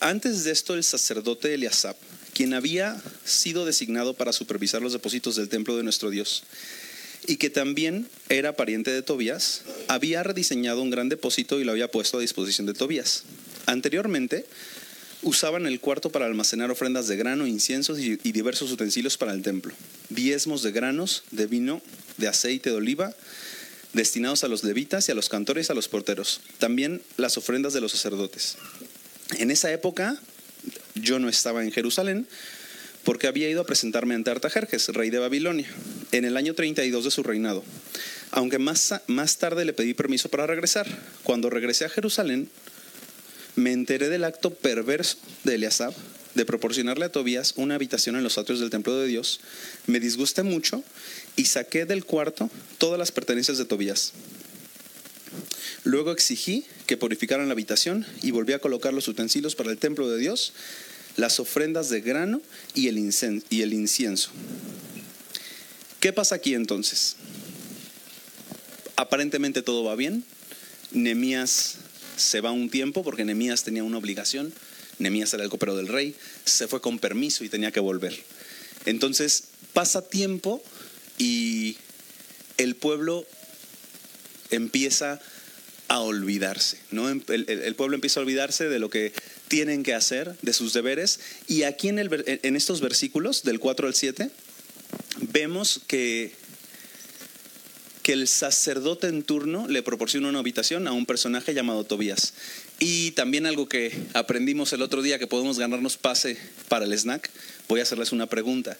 antes 0.00 0.44
de 0.44 0.50
esto 0.50 0.72
el 0.74 0.82
sacerdote 0.82 1.52
Eliasab, 1.52 1.94
quien 2.32 2.54
había 2.54 3.00
sido 3.26 3.66
designado 3.66 4.14
para 4.14 4.32
supervisar 4.32 4.80
los 4.80 4.94
depósitos 4.94 5.36
del 5.36 5.50
templo 5.50 5.76
de 5.76 5.82
nuestro 5.82 6.08
Dios, 6.08 6.44
y 7.26 7.36
que 7.36 7.50
también 7.50 8.08
era 8.30 8.56
pariente 8.56 8.90
de 8.90 9.02
Tobías, 9.02 9.62
había 9.88 10.22
rediseñado 10.22 10.82
un 10.82 10.90
gran 10.90 11.08
depósito 11.08 11.60
y 11.60 11.64
lo 11.64 11.72
había 11.72 11.90
puesto 11.90 12.18
a 12.18 12.20
disposición 12.20 12.66
de 12.66 12.74
Tobías. 12.74 13.24
Anteriormente, 13.66 14.46
usaban 15.22 15.66
el 15.66 15.80
cuarto 15.80 16.10
para 16.10 16.26
almacenar 16.26 16.70
ofrendas 16.70 17.08
de 17.08 17.16
grano, 17.16 17.46
inciensos 17.46 17.98
y, 17.98 18.16
diversos 18.16 18.70
utensilios 18.70 19.16
para 19.16 19.32
el 19.32 19.42
templo, 19.42 19.74
diezmos 20.08 20.62
de 20.62 20.72
granos, 20.72 21.24
de 21.30 21.46
vino, 21.46 21.82
de 22.16 22.28
aceite 22.28 22.70
de 22.70 22.76
oliva, 22.76 23.14
destinados 23.92 24.44
a 24.44 24.48
los 24.48 24.62
levitas 24.62 25.08
a 25.08 25.14
los 25.14 25.28
cantores 25.28 25.68
y 25.68 25.72
a 25.72 25.74
los 25.74 25.88
porteros, 25.88 26.40
también 26.58 27.02
las 27.16 27.38
ofrendas 27.38 27.72
de 27.72 27.80
los 27.80 27.92
sacerdotes. 27.92 28.56
En 29.38 29.50
esa 29.50 29.72
época 29.72 30.20
yo 30.94 31.18
no 31.18 31.28
estaba 31.28 31.64
en 31.64 31.72
Jerusalén 31.72 32.28
porque 33.04 33.26
había 33.26 33.48
ido 33.48 33.60
a 33.60 33.66
presentarme 33.66 34.14
ante 34.14 34.30
Artajerjes, 34.30 34.88
rey 34.88 35.10
de 35.10 35.18
Babilonia, 35.18 35.68
en 36.12 36.24
el 36.24 36.36
año 36.36 36.54
32 36.54 37.04
de 37.04 37.10
su 37.10 37.22
reinado. 37.22 37.62
Aunque 38.30 38.58
más, 38.58 38.94
más 39.06 39.38
tarde 39.38 39.64
le 39.64 39.72
pedí 39.72 39.94
permiso 39.94 40.28
para 40.28 40.46
regresar. 40.46 40.86
Cuando 41.22 41.50
regresé 41.50 41.84
a 41.84 41.88
Jerusalén, 41.88 42.48
me 43.54 43.72
enteré 43.72 44.08
del 44.08 44.24
acto 44.24 44.52
perverso 44.52 45.18
de 45.44 45.54
Eliasab 45.54 45.94
de 46.36 46.44
proporcionarle 46.44 47.06
a 47.06 47.08
Tobías 47.08 47.54
una 47.56 47.76
habitación 47.76 48.14
en 48.14 48.22
los 48.22 48.36
atrios 48.36 48.60
del 48.60 48.68
templo 48.68 48.94
de 48.98 49.06
Dios, 49.06 49.40
me 49.86 50.00
disgusté 50.00 50.42
mucho 50.42 50.84
y 51.34 51.46
saqué 51.46 51.86
del 51.86 52.04
cuarto 52.04 52.50
todas 52.76 52.98
las 52.98 53.10
pertenencias 53.10 53.56
de 53.56 53.64
Tobías. 53.64 54.12
Luego 55.82 56.12
exigí 56.12 56.66
que 56.86 56.98
purificaran 56.98 57.48
la 57.48 57.52
habitación 57.52 58.06
y 58.22 58.32
volví 58.32 58.52
a 58.52 58.58
colocar 58.58 58.92
los 58.92 59.08
utensilios 59.08 59.54
para 59.54 59.70
el 59.70 59.78
templo 59.78 60.10
de 60.10 60.18
Dios, 60.18 60.52
las 61.16 61.40
ofrendas 61.40 61.88
de 61.88 62.02
grano 62.02 62.42
y 62.74 62.88
el, 62.88 62.98
incienso. 62.98 64.30
¿Qué 66.00 66.12
pasa 66.12 66.34
aquí 66.34 66.54
entonces? 66.54 67.16
Aparentemente 68.96 69.62
todo 69.62 69.84
va 69.84 69.94
bien. 69.94 70.24
Nemías 70.90 71.76
se 72.16 72.40
va 72.40 72.50
un 72.50 72.70
tiempo 72.70 73.04
porque 73.04 73.24
Nemías 73.24 73.62
tenía 73.62 73.84
una 73.84 73.98
obligación. 73.98 74.52
Nemías 74.98 75.32
era 75.34 75.44
el 75.44 75.50
copero 75.50 75.76
del 75.76 75.88
rey, 75.88 76.14
se 76.44 76.68
fue 76.68 76.80
con 76.80 76.98
permiso 76.98 77.44
y 77.44 77.48
tenía 77.48 77.70
que 77.70 77.80
volver. 77.80 78.18
Entonces 78.86 79.44
pasa 79.74 80.00
tiempo 80.00 80.62
y 81.18 81.76
el 82.56 82.76
pueblo 82.76 83.26
empieza 84.50 85.20
a 85.88 86.00
olvidarse, 86.00 86.78
¿no? 86.90 87.08
El, 87.08 87.74
pueblo 87.76 87.94
empieza 87.94 88.20
a 88.20 88.22
olvidarse 88.22 88.68
de 88.68 88.78
lo 88.78 88.90
que 88.90 89.12
tienen 89.48 89.82
que 89.82 89.94
hacer, 89.94 90.36
de 90.42 90.52
sus 90.52 90.72
deberes. 90.72 91.20
Y 91.46 91.62
aquí 91.62 91.88
en, 91.88 91.98
el, 91.98 92.24
en 92.26 92.56
estos 92.56 92.80
versículos, 92.80 93.44
del 93.44 93.60
4 93.60 93.86
al 93.86 93.94
7, 93.94 94.30
vemos 95.32 95.80
que 95.86 96.32
que 98.06 98.12
el 98.12 98.28
sacerdote 98.28 99.08
en 99.08 99.24
turno 99.24 99.66
le 99.66 99.82
proporciona 99.82 100.28
una 100.28 100.38
habitación 100.38 100.86
a 100.86 100.92
un 100.92 101.06
personaje 101.06 101.54
llamado 101.54 101.82
Tobías. 101.82 102.34
Y 102.78 103.10
también 103.10 103.46
algo 103.46 103.68
que 103.68 104.00
aprendimos 104.14 104.72
el 104.72 104.82
otro 104.82 105.02
día, 105.02 105.18
que 105.18 105.26
podemos 105.26 105.58
ganarnos 105.58 105.96
pase 105.96 106.38
para 106.68 106.84
el 106.84 106.92
snack, 106.96 107.28
voy 107.66 107.80
a 107.80 107.82
hacerles 107.82 108.12
una 108.12 108.28
pregunta. 108.28 108.78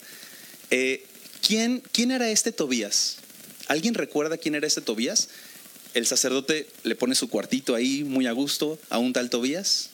Eh, 0.71 1.05
¿quién, 1.45 1.83
¿Quién 1.91 2.13
era 2.13 2.31
este 2.31 2.53
Tobías? 2.53 3.17
¿Alguien 3.67 3.95
recuerda 3.95 4.39
quién 4.39 4.55
era 4.55 4.69
este 4.69 4.81
Tobías? 4.81 5.29
El 5.95 6.07
sacerdote 6.07 6.69
le 6.85 6.95
pone 6.95 7.17
su 7.17 7.29
cuartito 7.29 7.75
ahí 7.75 8.05
muy 8.05 8.29
a 8.29 8.33
gusto 8.33 8.79
a 8.91 8.99
un 8.99 9.13
tal 9.13 9.29
Tobías. 9.29 9.91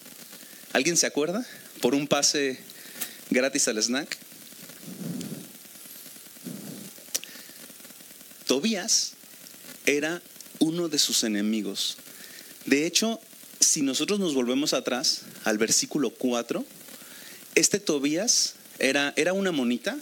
¿Alguien 0.75 0.99
se 0.99 1.07
acuerda? 1.07 1.47
Por 1.81 1.95
un 1.95 2.07
pase 2.07 2.59
gratis 3.31 3.67
al 3.67 3.83
snack. 3.83 4.19
Tobías 8.47 9.15
era 9.87 10.23
uno 10.59 10.89
de 10.89 10.99
sus 10.99 11.25
enemigos. 11.25 11.97
De 12.67 12.87
hecho, 12.87 13.21
si 13.61 13.83
nosotros 13.83 14.19
nos 14.19 14.35
volvemos 14.35 14.73
atrás 14.75 15.23
al 15.45 15.59
versículo 15.59 16.11
4, 16.11 16.65
este 17.55 17.81
Tobías 17.81 18.55
era, 18.79 19.13
era 19.17 19.33
una 19.33 19.53
monita 19.53 19.99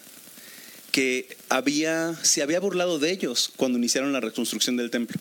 que 0.92 1.36
había, 1.48 2.14
se 2.22 2.42
había 2.42 2.60
burlado 2.60 2.98
de 2.98 3.10
ellos 3.10 3.52
cuando 3.56 3.78
iniciaron 3.78 4.12
la 4.12 4.20
reconstrucción 4.20 4.76
del 4.76 4.90
templo. 4.90 5.20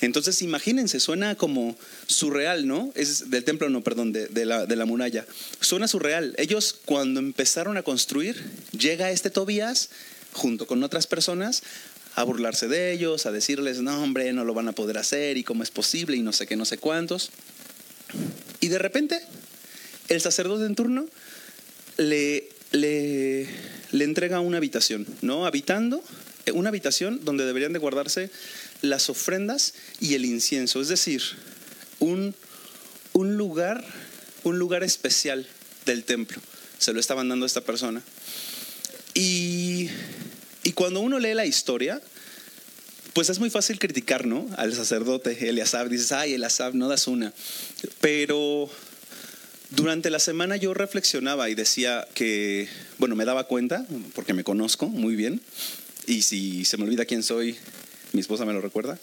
Entonces, 0.00 0.42
imagínense, 0.42 1.00
suena 1.00 1.34
como 1.34 1.76
surreal, 2.06 2.68
¿no? 2.68 2.92
Es 2.94 3.30
del 3.30 3.42
templo, 3.42 3.68
no, 3.68 3.82
perdón, 3.82 4.12
de, 4.12 4.46
la, 4.46 4.64
de 4.64 4.76
la 4.76 4.84
muralla. 4.84 5.26
Suena 5.60 5.88
surreal. 5.88 6.34
Ellos, 6.38 6.78
cuando 6.84 7.18
empezaron 7.18 7.76
a 7.76 7.82
construir, 7.82 8.40
llega 8.78 9.10
este 9.10 9.30
Tobías 9.30 9.90
junto 10.32 10.66
con 10.66 10.84
otras 10.84 11.06
personas 11.08 11.62
a 12.18 12.24
burlarse 12.24 12.66
de 12.66 12.90
ellos, 12.90 13.26
a 13.26 13.30
decirles, 13.30 13.80
no 13.80 14.02
hombre, 14.02 14.32
no 14.32 14.44
lo 14.44 14.52
van 14.52 14.66
a 14.66 14.72
poder 14.72 14.98
hacer 14.98 15.36
y 15.36 15.44
cómo 15.44 15.62
es 15.62 15.70
posible 15.70 16.16
y 16.16 16.22
no 16.22 16.32
sé 16.32 16.48
qué, 16.48 16.56
no 16.56 16.64
sé 16.64 16.76
cuántos. 16.76 17.30
Y 18.58 18.66
de 18.66 18.78
repente, 18.80 19.20
el 20.08 20.20
sacerdote 20.20 20.66
en 20.66 20.74
turno 20.74 21.06
le, 21.96 22.48
le, 22.72 23.46
le 23.92 24.04
entrega 24.04 24.40
una 24.40 24.56
habitación, 24.56 25.06
¿no? 25.22 25.46
Habitando, 25.46 26.02
eh, 26.44 26.50
una 26.50 26.70
habitación 26.70 27.24
donde 27.24 27.46
deberían 27.46 27.72
de 27.72 27.78
guardarse 27.78 28.30
las 28.82 29.08
ofrendas 29.10 29.74
y 30.00 30.14
el 30.14 30.24
incienso, 30.24 30.80
es 30.80 30.88
decir, 30.88 31.22
un, 32.00 32.34
un 33.12 33.36
lugar, 33.36 33.84
un 34.42 34.58
lugar 34.58 34.82
especial 34.82 35.46
del 35.86 36.02
templo. 36.02 36.40
Se 36.78 36.92
lo 36.92 36.98
estaban 36.98 37.28
dando 37.28 37.44
a 37.44 37.46
esta 37.46 37.60
persona. 37.60 38.02
Y 39.14 39.57
y 40.62 40.72
cuando 40.72 41.00
uno 41.00 41.18
lee 41.18 41.34
la 41.34 41.46
historia, 41.46 42.00
pues 43.12 43.30
es 43.30 43.38
muy 43.38 43.50
fácil 43.50 43.78
criticar, 43.78 44.26
¿no? 44.26 44.48
Al 44.56 44.74
sacerdote 44.74 45.48
Eliasab. 45.48 45.88
Dices, 45.88 46.12
ay, 46.12 46.34
Eliasab, 46.34 46.74
no 46.74 46.88
das 46.88 47.06
una. 47.08 47.32
Pero 48.00 48.70
durante 49.70 50.08
la 50.10 50.18
semana 50.18 50.56
yo 50.56 50.72
reflexionaba 50.72 51.50
y 51.50 51.54
decía 51.54 52.06
que, 52.14 52.68
bueno, 52.98 53.16
me 53.16 53.24
daba 53.24 53.44
cuenta, 53.44 53.86
porque 54.14 54.34
me 54.34 54.44
conozco 54.44 54.86
muy 54.86 55.14
bien, 55.16 55.40
y 56.06 56.22
si 56.22 56.64
se 56.64 56.76
me 56.76 56.84
olvida 56.84 57.04
quién 57.04 57.22
soy, 57.22 57.56
mi 58.12 58.20
esposa 58.20 58.44
me 58.44 58.52
lo 58.52 58.60
recuerda. 58.60 58.98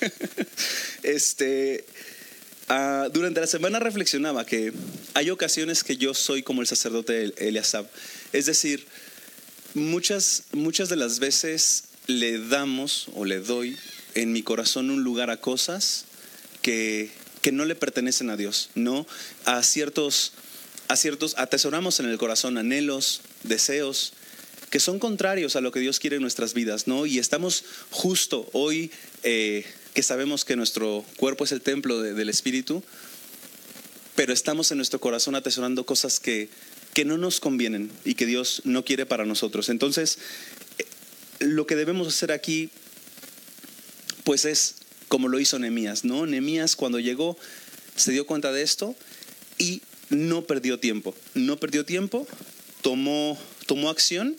este, 1.02 1.84
ah, 2.68 3.08
durante 3.12 3.40
la 3.40 3.46
semana 3.46 3.78
reflexionaba 3.78 4.46
que 4.46 4.72
hay 5.14 5.30
ocasiones 5.30 5.84
que 5.84 5.96
yo 5.96 6.14
soy 6.14 6.42
como 6.42 6.62
el 6.62 6.66
sacerdote 6.66 7.34
Eliasab. 7.36 7.86
Es 8.32 8.46
decir, 8.46 8.86
muchas, 9.74 10.44
muchas 10.52 10.88
de 10.88 10.96
las 10.96 11.18
veces 11.18 11.84
le 12.06 12.38
damos 12.38 13.08
o 13.14 13.24
le 13.24 13.40
doy 13.40 13.76
en 14.14 14.32
mi 14.32 14.42
corazón 14.42 14.90
un 14.90 15.02
lugar 15.02 15.30
a 15.30 15.40
cosas 15.40 16.04
que, 16.62 17.10
que 17.42 17.52
no 17.52 17.64
le 17.64 17.74
pertenecen 17.74 18.30
a 18.30 18.36
Dios, 18.36 18.70
¿no? 18.74 19.06
A 19.44 19.62
ciertos, 19.62 20.32
a 20.88 20.96
ciertos, 20.96 21.34
atesoramos 21.36 22.00
en 22.00 22.06
el 22.06 22.18
corazón 22.18 22.58
anhelos, 22.58 23.20
deseos, 23.42 24.12
que 24.70 24.80
son 24.80 24.98
contrarios 24.98 25.56
a 25.56 25.60
lo 25.60 25.72
que 25.72 25.80
Dios 25.80 26.00
quiere 26.00 26.16
en 26.16 26.22
nuestras 26.22 26.54
vidas, 26.54 26.86
¿no? 26.86 27.06
Y 27.06 27.18
estamos 27.18 27.64
justo 27.90 28.48
hoy 28.52 28.90
eh, 29.22 29.64
que 29.94 30.02
sabemos 30.02 30.44
que 30.44 30.56
nuestro 30.56 31.04
cuerpo 31.16 31.44
es 31.44 31.52
el 31.52 31.60
templo 31.60 32.00
del 32.00 32.28
Espíritu, 32.28 32.82
pero 34.16 34.32
estamos 34.32 34.70
en 34.70 34.78
nuestro 34.78 35.00
corazón 35.00 35.34
atesorando 35.34 35.86
cosas 35.86 36.20
que, 36.20 36.48
que 36.94 37.04
no 37.04 37.18
nos 37.18 37.40
convienen 37.40 37.90
y 38.04 38.14
que 38.14 38.24
Dios 38.24 38.62
no 38.64 38.84
quiere 38.84 39.04
para 39.04 39.26
nosotros. 39.26 39.68
Entonces, 39.68 40.18
eh, 40.78 40.86
lo 41.40 41.66
que 41.66 41.76
debemos 41.76 42.08
hacer 42.08 42.32
aquí, 42.32 42.70
pues 44.24 44.44
es 44.44 44.76
como 45.08 45.28
lo 45.28 45.38
hizo 45.38 45.58
Nehemías, 45.58 46.04
¿no? 46.04 46.26
Nehemías 46.26 46.76
cuando 46.76 46.98
llegó 46.98 47.36
se 47.96 48.12
dio 48.12 48.26
cuenta 48.26 48.52
de 48.52 48.62
esto 48.62 48.96
y 49.58 49.82
no 50.10 50.44
perdió 50.44 50.78
tiempo, 50.78 51.14
no 51.34 51.58
perdió 51.58 51.84
tiempo, 51.84 52.26
tomó, 52.82 53.38
tomó 53.66 53.90
acción 53.90 54.36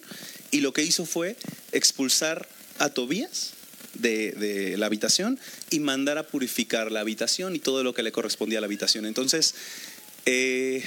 y 0.52 0.62
lo 0.62 0.74
que 0.74 0.84
hizo 0.84 1.06
fue 1.06 1.38
expulsar 1.72 2.48
a 2.80 2.90
Tobías 2.90 3.54
de, 3.94 4.76
la 4.78 4.86
habitación 4.86 5.40
y 5.70 5.80
mandar 5.80 6.18
a 6.18 6.28
purificar 6.28 6.92
la 6.92 7.02
habitación 7.02 7.56
y 7.56 7.60
todo 7.60 7.84
lo 7.84 7.94
que 7.94 8.04
le 8.04 8.12
correspondía 8.12 8.60
a 8.60 8.62
la 8.62 8.68
habitación. 8.68 9.06
Entonces, 9.06 9.56
eh, 10.26 10.84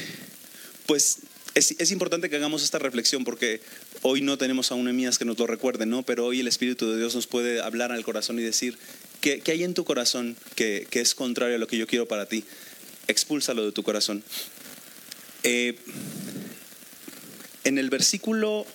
pues 0.87 1.19
es, 1.59 1.91
importante 1.91 2.31
que 2.31 2.37
hagamos 2.37 2.63
esta 2.63 2.79
reflexión 2.79 3.25
porque 3.25 3.61
hoy 4.03 4.21
no 4.21 4.39
tenemos 4.39 4.71
a 4.71 4.75
un 4.75 4.89
Emías 4.89 5.19
que 5.19 5.25
nos 5.25 5.39
lo 5.39 5.47
recuerde, 5.47 5.87
¿no? 5.87 6.03
Pero 6.03 6.27
hoy 6.27 6.41
el 6.41 6.49
Espíritu 6.49 6.91
de 6.91 6.99
Dios 6.99 7.15
nos 7.15 7.27
puede 7.27 7.61
hablar 7.61 7.93
al 7.93 8.05
corazón 8.05 8.39
y 8.39 8.43
decir, 8.43 8.79
¿qué, 9.21 9.43
hay 9.47 9.65
en 9.65 9.75
tu 9.75 9.85
corazón 9.85 10.37
que, 10.55 10.87
es 10.93 11.15
contrario 11.15 11.57
a 11.57 11.59
lo 11.59 11.67
que 11.67 11.77
yo 11.77 11.87
quiero 11.87 12.07
para 12.07 12.27
ti? 12.27 12.45
Expúlsalo 13.09 13.65
de 13.65 13.73
tu 13.73 13.83
corazón. 13.83 14.23
Eh, 15.43 15.77
en 17.65 17.79
el 17.79 17.91
versículo 17.91 18.67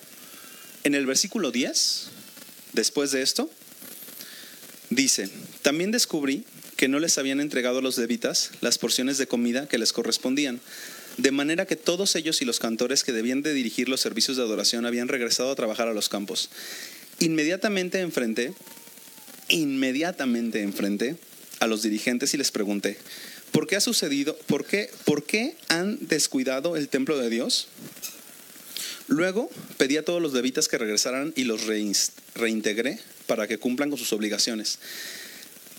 en 0.84 0.94
el 0.94 1.06
versículo 1.06 1.50
10, 1.50 2.08
después 2.74 3.10
de 3.10 3.22
esto, 3.22 3.50
dice, 4.90 5.30
también 5.62 5.90
descubrí 5.90 6.44
que 6.76 6.88
no 6.88 6.98
les 6.98 7.16
habían 7.16 7.40
entregado 7.40 7.78
a 7.78 7.82
los 7.82 7.96
levitas 7.96 8.50
las 8.60 8.76
porciones 8.76 9.16
de 9.16 9.26
comida 9.26 9.66
que 9.66 9.78
les 9.78 9.94
correspondían, 9.94 10.60
de 11.16 11.30
manera 11.30 11.66
que 11.66 11.76
todos 11.76 12.16
ellos 12.16 12.42
y 12.42 12.44
los 12.44 12.58
cantores 12.58 13.04
que 13.04 13.12
debían 13.12 13.42
de 13.42 13.52
dirigir 13.52 13.88
los 13.88 14.00
servicios 14.00 14.36
de 14.36 14.42
adoración 14.42 14.86
habían 14.86 15.08
regresado 15.08 15.50
a 15.50 15.54
trabajar 15.54 15.88
a 15.88 15.94
los 15.94 16.08
campos. 16.08 16.50
Inmediatamente 17.20 18.00
enfrenté, 18.00 18.52
inmediatamente 19.48 20.62
enfrenté 20.62 21.16
a 21.60 21.66
los 21.66 21.82
dirigentes 21.82 22.34
y 22.34 22.36
les 22.36 22.50
pregunté, 22.50 22.98
¿por 23.52 23.66
qué 23.66 23.76
ha 23.76 23.80
sucedido? 23.80 24.36
¿Por 24.46 24.66
qué, 24.66 24.90
por 25.04 25.24
qué 25.24 25.56
han 25.68 25.98
descuidado 26.08 26.76
el 26.76 26.88
templo 26.88 27.18
de 27.18 27.30
Dios? 27.30 27.68
Luego 29.06 29.50
pedí 29.76 29.96
a 29.96 30.04
todos 30.04 30.20
los 30.20 30.32
levitas 30.32 30.66
que 30.66 30.78
regresaran 30.78 31.32
y 31.36 31.44
los 31.44 31.66
reintegré 32.34 32.98
para 33.26 33.46
que 33.46 33.58
cumplan 33.58 33.90
con 33.90 33.98
sus 33.98 34.12
obligaciones. 34.12 34.78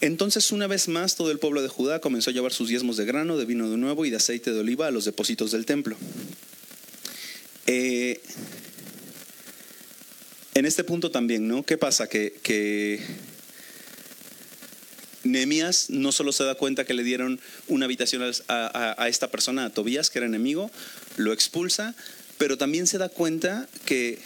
Entonces, 0.02 0.52
una 0.52 0.68
vez 0.68 0.88
más, 0.88 1.16
todo 1.16 1.32
el 1.32 1.40
pueblo 1.40 1.62
de 1.62 1.70
Judá 1.70 2.00
comenzó 2.00 2.30
a 2.30 2.34
llevar 2.34 2.52
sus 2.52 2.68
diezmos 2.68 2.98
de 2.98 3.06
grano, 3.06 3.38
de 3.38 3.46
vino 3.46 3.70
de 3.70 3.78
nuevo 3.78 4.06
y 4.06 4.10
de 4.10 4.18
aceite 4.18 4.52
de 4.52 4.60
oliva 4.60 4.88
a 4.88 4.92
los 4.92 5.06
depósitos 5.06 5.52
del 5.52 5.66
templo. 5.66 5.96
Eh, 7.68 8.22
en 10.54 10.66
este 10.66 10.84
punto 10.84 11.12
también, 11.12 11.48
¿no? 11.48 11.64
¿Qué 11.64 11.78
pasa? 11.78 12.08
Que, 12.08 12.38
que 12.44 13.02
Nehemías 15.24 15.90
no 15.90 16.12
solo 16.12 16.32
se 16.32 16.44
da 16.44 16.56
cuenta 16.56 16.86
que 16.86 16.94
le 16.94 17.04
dieron 17.04 17.40
una 17.68 17.86
habitación 17.86 18.24
a, 18.48 18.96
a, 19.04 19.10
esta 19.10 19.32
persona, 19.32 19.66
a 19.66 19.70
Tobías, 19.72 20.10
que 20.10 20.20
era 20.20 20.28
enemigo, 20.28 20.72
lo 21.18 21.34
expulsa, 21.34 21.96
pero 22.38 22.58
también 22.58 22.88
se 22.88 22.98
da 22.98 23.10
cuenta 23.10 23.68
que, 23.86 24.20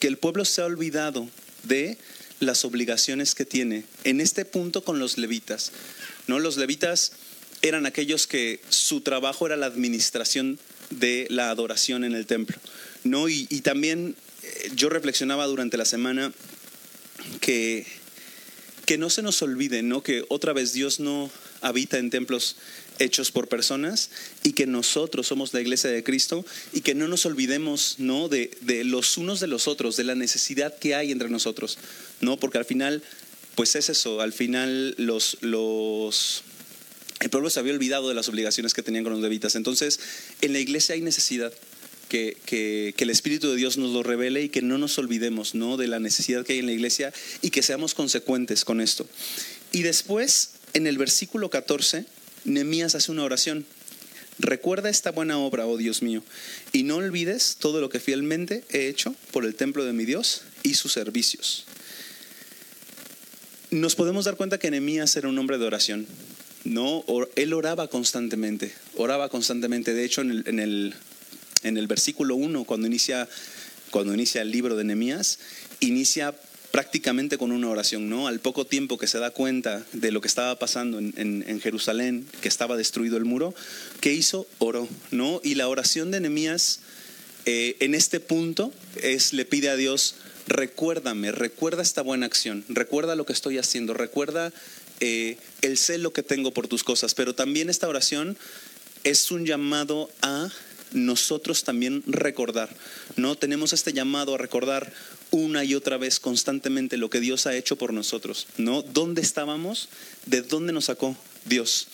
que 0.00 0.08
el 0.08 0.18
pueblo 0.18 0.44
se 0.44 0.60
ha 0.60 0.66
olvidado 0.66 1.28
de 1.62 1.98
las 2.40 2.64
obligaciones 2.64 3.34
que 3.34 3.44
tiene. 3.44 3.84
En 4.04 4.20
este 4.20 4.44
punto 4.44 4.84
con 4.84 4.98
los 4.98 5.18
levitas, 5.18 5.72
¿no? 6.26 6.38
Los 6.38 6.56
levitas 6.56 7.12
eran 7.62 7.86
aquellos 7.86 8.26
que 8.26 8.60
su 8.68 9.00
trabajo 9.00 9.46
era 9.46 9.56
la 9.56 9.66
administración 9.66 10.58
de 10.90 11.26
la 11.30 11.50
adoración 11.50 12.04
en 12.04 12.14
el 12.14 12.26
templo, 12.26 12.56
¿no? 13.04 13.28
Y, 13.28 13.46
también 13.62 14.16
eh, 14.42 14.70
yo 14.74 14.88
reflexionaba 14.88 15.46
durante 15.46 15.76
la 15.76 15.84
semana 15.84 16.32
que, 17.40 17.86
que 18.84 18.98
no 18.98 19.08
se 19.08 19.22
nos 19.22 19.40
olvide, 19.42 19.82
¿no? 19.82 20.02
Que 20.02 20.24
otra 20.28 20.52
vez 20.52 20.72
Dios 20.72 21.00
no 21.00 21.30
habita 21.64 21.98
en 21.98 22.10
templos 22.10 22.56
hechos 22.98 23.30
por 23.30 23.48
personas 23.48 24.10
y 24.42 24.52
que 24.52 24.66
nosotros 24.66 25.26
somos 25.26 25.52
la 25.54 25.60
iglesia 25.60 25.90
de 25.90 26.04
Cristo 26.04 26.44
y 26.72 26.82
que 26.82 26.94
no 26.94 27.08
nos 27.08 27.26
olvidemos 27.26 27.96
¿no? 27.98 28.28
De, 28.28 28.50
de, 28.60 28.84
los 28.84 29.16
unos 29.16 29.40
de 29.40 29.46
los 29.46 29.66
otros, 29.66 29.96
de 29.96 30.04
la 30.04 30.14
necesidad 30.14 30.76
que 30.78 30.94
hay 30.94 31.10
entre 31.10 31.30
nosotros, 31.30 31.78
¿no? 32.20 32.36
porque 32.36 32.58
al 32.58 32.66
final, 32.66 33.02
pues 33.54 33.74
es 33.76 33.88
eso, 33.88 34.20
al 34.20 34.32
final 34.32 34.94
los, 34.98 35.38
los, 35.40 36.44
el 37.20 37.30
pueblo 37.30 37.48
se 37.48 37.60
había 37.60 37.72
olvidado 37.72 38.08
de 38.08 38.14
las 38.14 38.28
obligaciones 38.28 38.74
que 38.74 38.82
tenían 38.82 39.02
con 39.02 39.14
los 39.14 39.22
levitas, 39.22 39.56
entonces 39.56 39.98
en 40.42 40.52
la 40.52 40.60
iglesia 40.60 40.94
hay 40.94 41.00
necesidad. 41.00 41.52
Que, 42.10 42.36
que, 42.44 42.94
que, 42.96 43.04
el 43.04 43.10
Espíritu 43.10 43.50
de 43.50 43.56
Dios 43.56 43.78
nos 43.78 43.90
lo 43.90 44.02
revele 44.02 44.42
y 44.42 44.48
que 44.50 44.60
no 44.60 44.76
nos 44.76 44.98
olvidemos 44.98 45.54
¿no? 45.54 45.78
de 45.78 45.88
la 45.88 45.98
necesidad 45.98 46.44
que 46.44 46.52
hay 46.52 46.58
en 46.58 46.66
la 46.66 46.72
iglesia 46.72 47.12
y 47.40 47.50
que 47.50 47.62
seamos 47.62 47.94
consecuentes 47.94 48.64
con 48.64 48.82
esto. 48.82 49.08
Y 49.72 49.82
después, 49.82 50.50
en 50.74 50.86
el 50.86 50.98
versículo 50.98 51.48
14, 51.48 52.04
Nemías 52.44 52.94
hace 52.94 53.10
una 53.10 53.24
oración. 53.24 53.64
Recuerda 54.38 54.90
esta 54.90 55.12
buena 55.12 55.38
obra, 55.38 55.66
oh 55.66 55.76
Dios 55.76 56.02
mío, 56.02 56.22
y 56.72 56.82
no 56.82 56.96
olvides 56.96 57.56
todo 57.58 57.80
lo 57.80 57.88
que 57.88 58.00
fielmente 58.00 58.64
he 58.70 58.88
hecho 58.88 59.14
por 59.30 59.44
el 59.44 59.54
templo 59.54 59.84
de 59.84 59.92
mi 59.92 60.04
Dios 60.04 60.42
y 60.64 60.74
sus 60.74 60.92
servicios. 60.92 61.64
Nos 63.70 63.94
podemos 63.94 64.24
dar 64.24 64.36
cuenta 64.36 64.58
que 64.58 64.70
Nemías 64.70 65.16
era 65.16 65.28
un 65.28 65.38
hombre 65.38 65.58
de 65.58 65.66
oración. 65.66 66.06
No, 66.64 67.04
él 67.36 67.52
oraba 67.52 67.88
constantemente, 67.88 68.74
oraba 68.96 69.28
constantemente. 69.28 69.94
De 69.94 70.04
hecho, 70.04 70.22
en 70.22 70.30
el, 70.30 70.44
en 70.48 70.58
el, 70.58 70.94
en 71.62 71.76
el 71.76 71.86
versículo 71.86 72.34
1, 72.34 72.64
cuando 72.64 72.86
inicia, 72.86 73.28
cuando 73.90 74.14
inicia 74.14 74.42
el 74.42 74.50
libro 74.50 74.74
de 74.74 74.84
Nemías, 74.84 75.38
inicia 75.80 76.34
prácticamente 76.74 77.38
con 77.38 77.52
una 77.52 77.68
oración, 77.68 78.08
¿no? 78.08 78.26
Al 78.26 78.40
poco 78.40 78.66
tiempo 78.66 78.98
que 78.98 79.06
se 79.06 79.20
da 79.20 79.30
cuenta 79.30 79.86
de 79.92 80.10
lo 80.10 80.20
que 80.20 80.26
estaba 80.26 80.58
pasando 80.58 80.98
en, 80.98 81.60
Jerusalén, 81.60 82.26
que 82.40 82.48
estaba 82.48 82.76
destruido 82.76 83.16
el 83.16 83.24
muro, 83.24 83.54
¿qué 84.00 84.12
hizo? 84.12 84.48
Oró, 84.58 84.88
¿no? 85.12 85.40
Y 85.44 85.54
la 85.54 85.68
oración 85.68 86.10
de 86.10 86.18
Nehemías 86.18 86.80
eh, 87.46 87.76
en 87.78 87.94
este 87.94 88.18
punto 88.18 88.72
es, 89.00 89.32
le 89.32 89.44
pide 89.44 89.68
a 89.68 89.76
Dios, 89.76 90.16
recuérdame, 90.48 91.30
recuerda 91.30 91.80
esta 91.80 92.02
buena 92.02 92.26
acción, 92.26 92.64
recuerda 92.68 93.14
lo 93.14 93.24
que 93.24 93.34
estoy 93.34 93.56
haciendo, 93.58 93.94
recuerda 93.94 94.52
eh, 94.98 95.36
el 95.62 95.78
celo 95.78 96.12
que 96.12 96.24
tengo 96.24 96.50
por 96.50 96.66
tus 96.66 96.82
cosas, 96.82 97.14
pero 97.14 97.36
también 97.36 97.70
esta 97.70 97.86
oración 97.86 98.36
es 99.04 99.30
un 99.30 99.46
llamado 99.46 100.10
a 100.22 100.50
nosotros 100.94 101.64
también 101.64 102.02
recordar, 102.06 102.68
¿no? 103.16 103.36
Tenemos 103.36 103.72
este 103.72 103.92
llamado 103.92 104.34
a 104.34 104.38
recordar 104.38 104.92
una 105.34 105.64
y 105.64 105.74
otra 105.74 105.96
vez 105.96 106.20
constantemente 106.20 106.96
lo 106.96 107.10
que 107.10 107.18
Dios 107.18 107.46
ha 107.46 107.56
hecho 107.56 107.76
por 107.76 107.92
nosotros, 107.92 108.46
¿no? 108.56 108.82
¿Dónde 108.82 109.20
estábamos? 109.20 109.88
¿De 110.26 110.42
dónde 110.42 110.72
nos 110.72 110.84
sacó 110.84 111.16
Dios? 111.44 111.88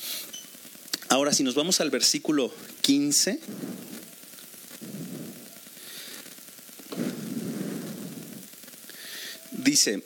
Ahora, 1.09 1.33
si 1.33 1.42
nos 1.42 1.55
vamos 1.55 1.81
al 1.81 1.90
versículo 1.90 2.53
15, 2.83 3.40
dice, 9.53 10.03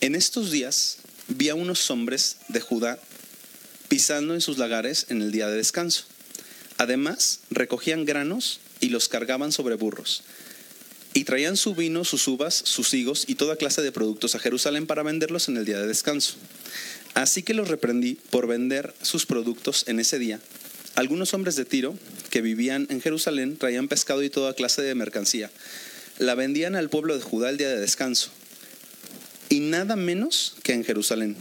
en 0.00 0.14
estos 0.14 0.50
días 0.50 0.96
vi 1.28 1.50
a 1.50 1.54
unos 1.54 1.90
hombres 1.90 2.38
de 2.48 2.60
Judá 2.60 2.98
pisando 3.88 4.32
en 4.32 4.40
sus 4.40 4.56
lagares 4.56 5.06
en 5.10 5.20
el 5.20 5.30
día 5.30 5.48
de 5.48 5.56
descanso. 5.56 6.04
Además, 6.78 7.40
recogían 7.50 8.06
granos 8.06 8.60
y 8.80 8.88
los 8.88 9.08
cargaban 9.08 9.52
sobre 9.52 9.74
burros 9.74 10.22
y 11.14 11.24
traían 11.24 11.56
su 11.56 11.74
vino, 11.74 12.04
sus 12.04 12.26
uvas, 12.28 12.54
sus 12.54 12.94
higos 12.94 13.24
y 13.26 13.34
toda 13.34 13.56
clase 13.56 13.82
de 13.82 13.92
productos 13.92 14.34
a 14.34 14.38
Jerusalén 14.38 14.86
para 14.86 15.02
venderlos 15.02 15.48
en 15.48 15.56
el 15.56 15.64
día 15.64 15.80
de 15.80 15.86
descanso. 15.86 16.34
Así 17.14 17.42
que 17.42 17.54
los 17.54 17.68
reprendí 17.68 18.18
por 18.30 18.46
vender 18.46 18.94
sus 19.02 19.26
productos 19.26 19.84
en 19.88 20.00
ese 20.00 20.18
día. 20.18 20.40
Algunos 20.94 21.34
hombres 21.34 21.56
de 21.56 21.64
Tiro 21.64 21.96
que 22.30 22.42
vivían 22.42 22.86
en 22.90 23.00
Jerusalén 23.00 23.56
traían 23.56 23.88
pescado 23.88 24.22
y 24.22 24.30
toda 24.30 24.54
clase 24.54 24.82
de 24.82 24.94
mercancía. 24.94 25.50
La 26.18 26.34
vendían 26.34 26.74
al 26.74 26.90
pueblo 26.90 27.16
de 27.16 27.22
Judá 27.22 27.50
el 27.50 27.56
día 27.56 27.68
de 27.68 27.80
descanso. 27.80 28.30
Y 29.48 29.60
nada 29.60 29.96
menos 29.96 30.56
que 30.62 30.72
en 30.72 30.84
Jerusalén. 30.84 31.36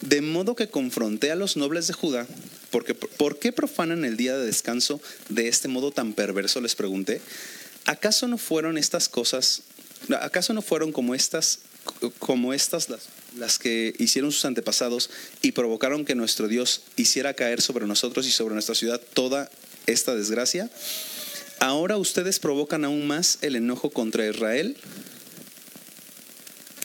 De 0.00 0.20
modo 0.20 0.56
que 0.56 0.68
confronté 0.68 1.30
a 1.30 1.36
los 1.36 1.56
nobles 1.56 1.86
de 1.86 1.92
Judá, 1.92 2.26
porque 2.70 2.94
¿por 2.94 3.38
qué 3.38 3.52
profanan 3.52 4.04
el 4.04 4.16
día 4.16 4.36
de 4.36 4.46
descanso 4.46 5.00
de 5.28 5.48
este 5.48 5.68
modo 5.68 5.92
tan 5.92 6.12
perverso? 6.12 6.60
Les 6.60 6.74
pregunté. 6.74 7.20
¿Acaso 7.86 8.28
no 8.28 8.38
fueron 8.38 8.78
estas 8.78 9.08
cosas, 9.08 9.62
acaso 10.20 10.52
no 10.52 10.62
fueron 10.62 10.92
como 10.92 11.14
estas, 11.14 11.60
como 12.18 12.52
estas 12.52 12.88
las, 12.88 13.08
las 13.36 13.58
que 13.58 13.94
hicieron 13.98 14.32
sus 14.32 14.44
antepasados 14.44 15.10
y 15.42 15.52
provocaron 15.52 16.04
que 16.04 16.14
nuestro 16.14 16.48
Dios 16.48 16.82
hiciera 16.96 17.34
caer 17.34 17.60
sobre 17.60 17.86
nosotros 17.86 18.26
y 18.26 18.30
sobre 18.30 18.54
nuestra 18.54 18.74
ciudad 18.74 19.00
toda 19.12 19.50
esta 19.86 20.14
desgracia, 20.14 20.70
ahora 21.60 21.96
ustedes 21.96 22.38
provocan 22.38 22.84
aún 22.84 23.06
más 23.06 23.38
el 23.42 23.56
enojo 23.56 23.90
contra 23.90 24.26
Israel 24.26 24.76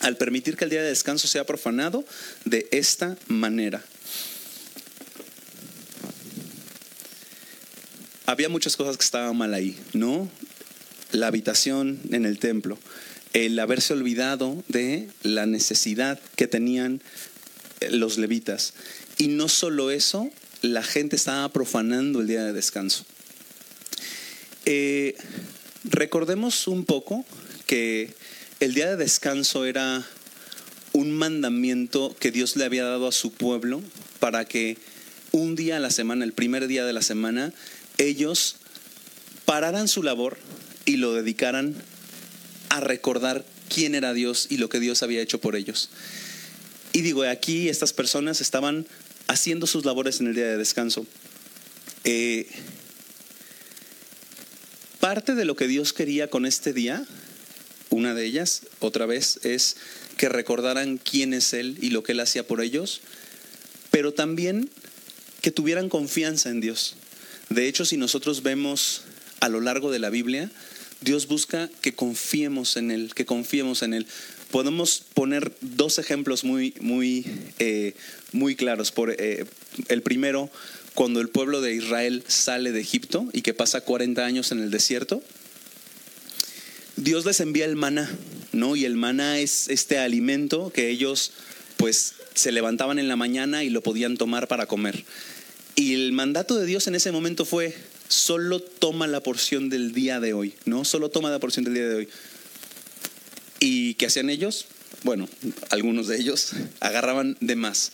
al 0.02 0.18
permitir 0.18 0.56
que 0.56 0.64
el 0.64 0.70
día 0.70 0.82
de 0.82 0.90
descanso 0.90 1.28
sea 1.28 1.46
profanado 1.46 2.06
de 2.46 2.68
esta 2.72 3.18
manera. 3.28 3.84
Había 8.26 8.48
muchas 8.48 8.78
cosas 8.78 8.96
que 8.96 9.04
estaban 9.04 9.36
mal 9.36 9.54
ahí, 9.54 9.78
¿no? 9.94 10.30
La 11.12 11.28
habitación 11.28 12.00
en 12.12 12.26
el 12.26 12.40
templo, 12.40 12.78
el 13.34 13.58
haberse 13.60 13.94
olvidado 13.94 14.64
de 14.68 15.10
la 15.24 15.46
necesidad 15.46 16.20
que 16.36 16.48
tenían 16.48 17.02
eh, 17.80 17.92
los 17.92 18.18
levitas. 18.18 18.74
Y 19.18 19.28
no 19.28 19.50
solo 19.50 19.92
eso, 19.92 20.30
la 20.62 20.84
gente 20.84 21.16
estaba 21.16 21.50
profanando 21.50 22.22
el 22.22 22.28
día 22.28 22.44
de 22.44 22.54
descanso. 22.54 23.06
Eh, 24.66 25.16
recordemos 25.84 26.68
un 26.68 26.86
poco 26.86 27.26
que 27.66 28.14
el 28.60 28.74
día 28.74 28.90
de 28.90 28.98
descanso 28.98 29.66
era 29.66 30.06
un 30.94 31.12
mandamiento 31.12 32.16
que 32.20 32.32
Dios 32.32 32.56
le 32.56 32.66
había 32.66 32.84
dado 32.84 33.08
a 33.08 33.12
su 33.12 33.32
pueblo 33.32 33.82
para 34.20 34.46
que 34.46 34.78
un 35.32 35.56
día 35.56 35.78
a 35.78 35.80
la 35.80 35.92
semana, 35.92 36.26
el 36.26 36.34
primer 36.34 36.68
día 36.68 36.86
de 36.86 36.94
la 36.94 37.02
semana, 37.02 37.54
ellos 37.98 38.58
pararan 39.46 39.88
su 39.88 40.04
labor 40.04 40.38
y 40.86 40.98
lo 40.98 41.14
dedicaran 41.14 41.76
a 42.70 42.80
recordar 42.80 43.46
quién 43.74 43.96
era 43.96 44.14
Dios 44.14 44.48
y 44.50 44.58
lo 44.58 44.70
que 44.70 44.80
Dios 44.80 45.04
había 45.04 45.22
hecho 45.22 45.40
por 45.40 45.56
ellos. 45.56 45.90
Y 46.94 47.02
digo, 47.02 47.24
aquí 47.24 47.70
estas 47.70 47.94
personas 47.94 48.42
estaban 48.42 48.88
haciendo 49.28 49.68
sus 49.68 49.86
labores 49.86 50.20
en 50.20 50.28
el 50.28 50.36
día 50.36 50.48
de 50.48 50.58
descanso. 50.58 51.06
Eh, 52.04 52.48
parte 55.00 55.36
de 55.36 55.46
lo 55.46 55.56
que 55.56 55.68
Dios 55.68 55.94
quería 55.94 56.30
con 56.30 56.46
este 56.46 56.74
día 56.74 57.06
una 57.90 58.14
de 58.14 58.26
ellas, 58.26 58.62
otra 58.80 59.06
vez, 59.06 59.40
es 59.44 59.76
que 60.18 60.30
recordaran 60.30 60.98
quién 60.98 61.34
es 61.34 61.54
Él 61.54 61.78
y 61.82 61.90
lo 61.90 62.04
que 62.04 62.12
Él 62.12 62.20
hacía 62.20 62.46
por 62.46 62.62
ellos, 62.62 63.02
pero 63.92 64.14
también 64.14 64.70
que 65.42 65.52
tuvieran 65.52 65.90
confianza 65.90 66.50
en 66.50 66.62
Dios. 66.62 66.96
De 67.50 67.68
hecho, 67.68 67.86
si 67.86 67.98
nosotros 67.98 68.44
vemos 68.44 69.02
a 69.40 69.50
lo 69.50 69.62
largo 69.62 69.92
de 69.92 70.00
la 70.00 70.10
Biblia, 70.10 70.50
Dios 71.02 71.28
busca 71.28 71.70
que 71.82 71.94
confiemos 71.94 72.76
en 72.76 72.92
Él, 72.92 73.14
que 73.14 73.26
confiemos 73.26 73.84
en 73.84 73.94
Él. 73.94 74.06
Podemos 74.52 75.04
poner 75.14 75.54
dos 75.62 75.98
ejemplos 76.00 76.44
muy, 76.44 76.74
muy, 76.82 77.26
eh, 77.60 77.94
muy 78.34 78.56
claros. 78.56 78.92
Por, 78.92 79.12
eh, 79.12 79.46
el 79.88 80.02
primero, 80.02 80.50
cuando 80.94 81.22
el 81.22 81.30
pueblo 81.30 81.62
de 81.62 81.74
Israel 81.74 82.24
sale 82.28 82.72
de 82.72 82.82
Egipto 82.82 83.28
y 83.32 83.42
que 83.42 83.54
pasa 83.54 83.82
40 83.82 84.26
años 84.26 84.52
en 84.52 84.60
el 84.60 84.72
desierto, 84.72 85.24
Dios 86.98 87.26
les 87.26 87.40
envía 87.40 87.64
el 87.64 87.78
maná, 87.78 88.10
¿no? 88.52 88.76
Y 88.76 88.84
el 88.84 88.96
maná 88.96 89.40
es 89.40 89.70
este 89.70 90.00
alimento 90.00 90.70
que 90.74 90.90
ellos 90.90 91.32
pues 91.78 92.16
se 92.34 92.52
levantaban 92.52 93.00
en 93.00 93.08
la 93.08 93.16
mañana 93.16 93.64
y 93.64 93.70
lo 93.70 93.82
podían 93.82 94.18
tomar 94.18 94.50
para 94.50 94.66
comer. 94.66 95.06
Y 95.76 95.94
el 95.94 96.12
mandato 96.12 96.58
de 96.58 96.66
Dios 96.66 96.88
en 96.88 96.96
ese 96.96 97.14
momento 97.14 97.46
fue, 97.46 97.74
solo 98.10 98.60
toma 98.60 99.08
la 99.08 99.24
porción 99.24 99.70
del 99.70 99.94
día 99.94 100.20
de 100.20 100.34
hoy, 100.34 100.56
¿no? 100.66 100.84
Solo 100.84 101.08
toma 101.08 101.32
la 101.32 101.40
porción 101.40 101.64
del 101.64 101.76
día 101.76 101.88
de 101.88 101.96
hoy. 101.96 102.10
¿Y 103.62 103.94
qué 103.94 104.08
hacían 104.08 104.30
ellos? 104.30 104.66
Bueno, 105.04 105.30
algunos 105.70 106.08
de 106.08 106.18
ellos 106.18 106.52
agarraban 106.82 107.38
de 107.40 107.56
más. 107.56 107.94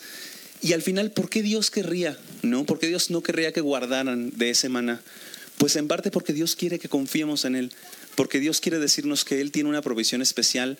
Y 0.64 0.74
al 0.74 0.82
final, 0.82 1.12
¿por 1.12 1.30
qué 1.30 1.44
Dios 1.44 1.70
querría? 1.70 2.18
¿No? 2.42 2.66
¿Por 2.66 2.80
qué 2.80 2.88
Dios 2.88 3.12
no 3.12 3.22
querría 3.22 3.52
que 3.54 3.62
guardaran 3.62 4.32
de 4.32 4.50
ese 4.50 4.70
maná? 4.70 5.04
Pues 5.60 5.76
en 5.76 5.88
parte 5.88 6.10
porque 6.10 6.34
Dios 6.34 6.56
quiere 6.56 6.80
que 6.80 6.90
confiemos 6.90 7.46
en 7.46 7.56
Él 7.56 7.72
porque 8.16 8.40
Dios 8.40 8.62
quiere 8.62 8.80
decirnos 8.80 9.26
que 9.26 9.42
Él 9.42 9.52
tiene 9.52 9.70
una 9.70 9.82
provisión 9.82 10.22
especial 10.22 10.78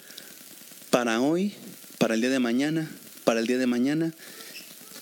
para 0.90 1.22
hoy, 1.22 1.54
para 1.98 2.16
el 2.16 2.22
día 2.22 2.30
de 2.30 2.40
mañana, 2.40 2.90
para 3.26 3.42
el 3.42 3.48
día 3.48 3.58
de 3.58 3.68
mañana, 3.68 4.14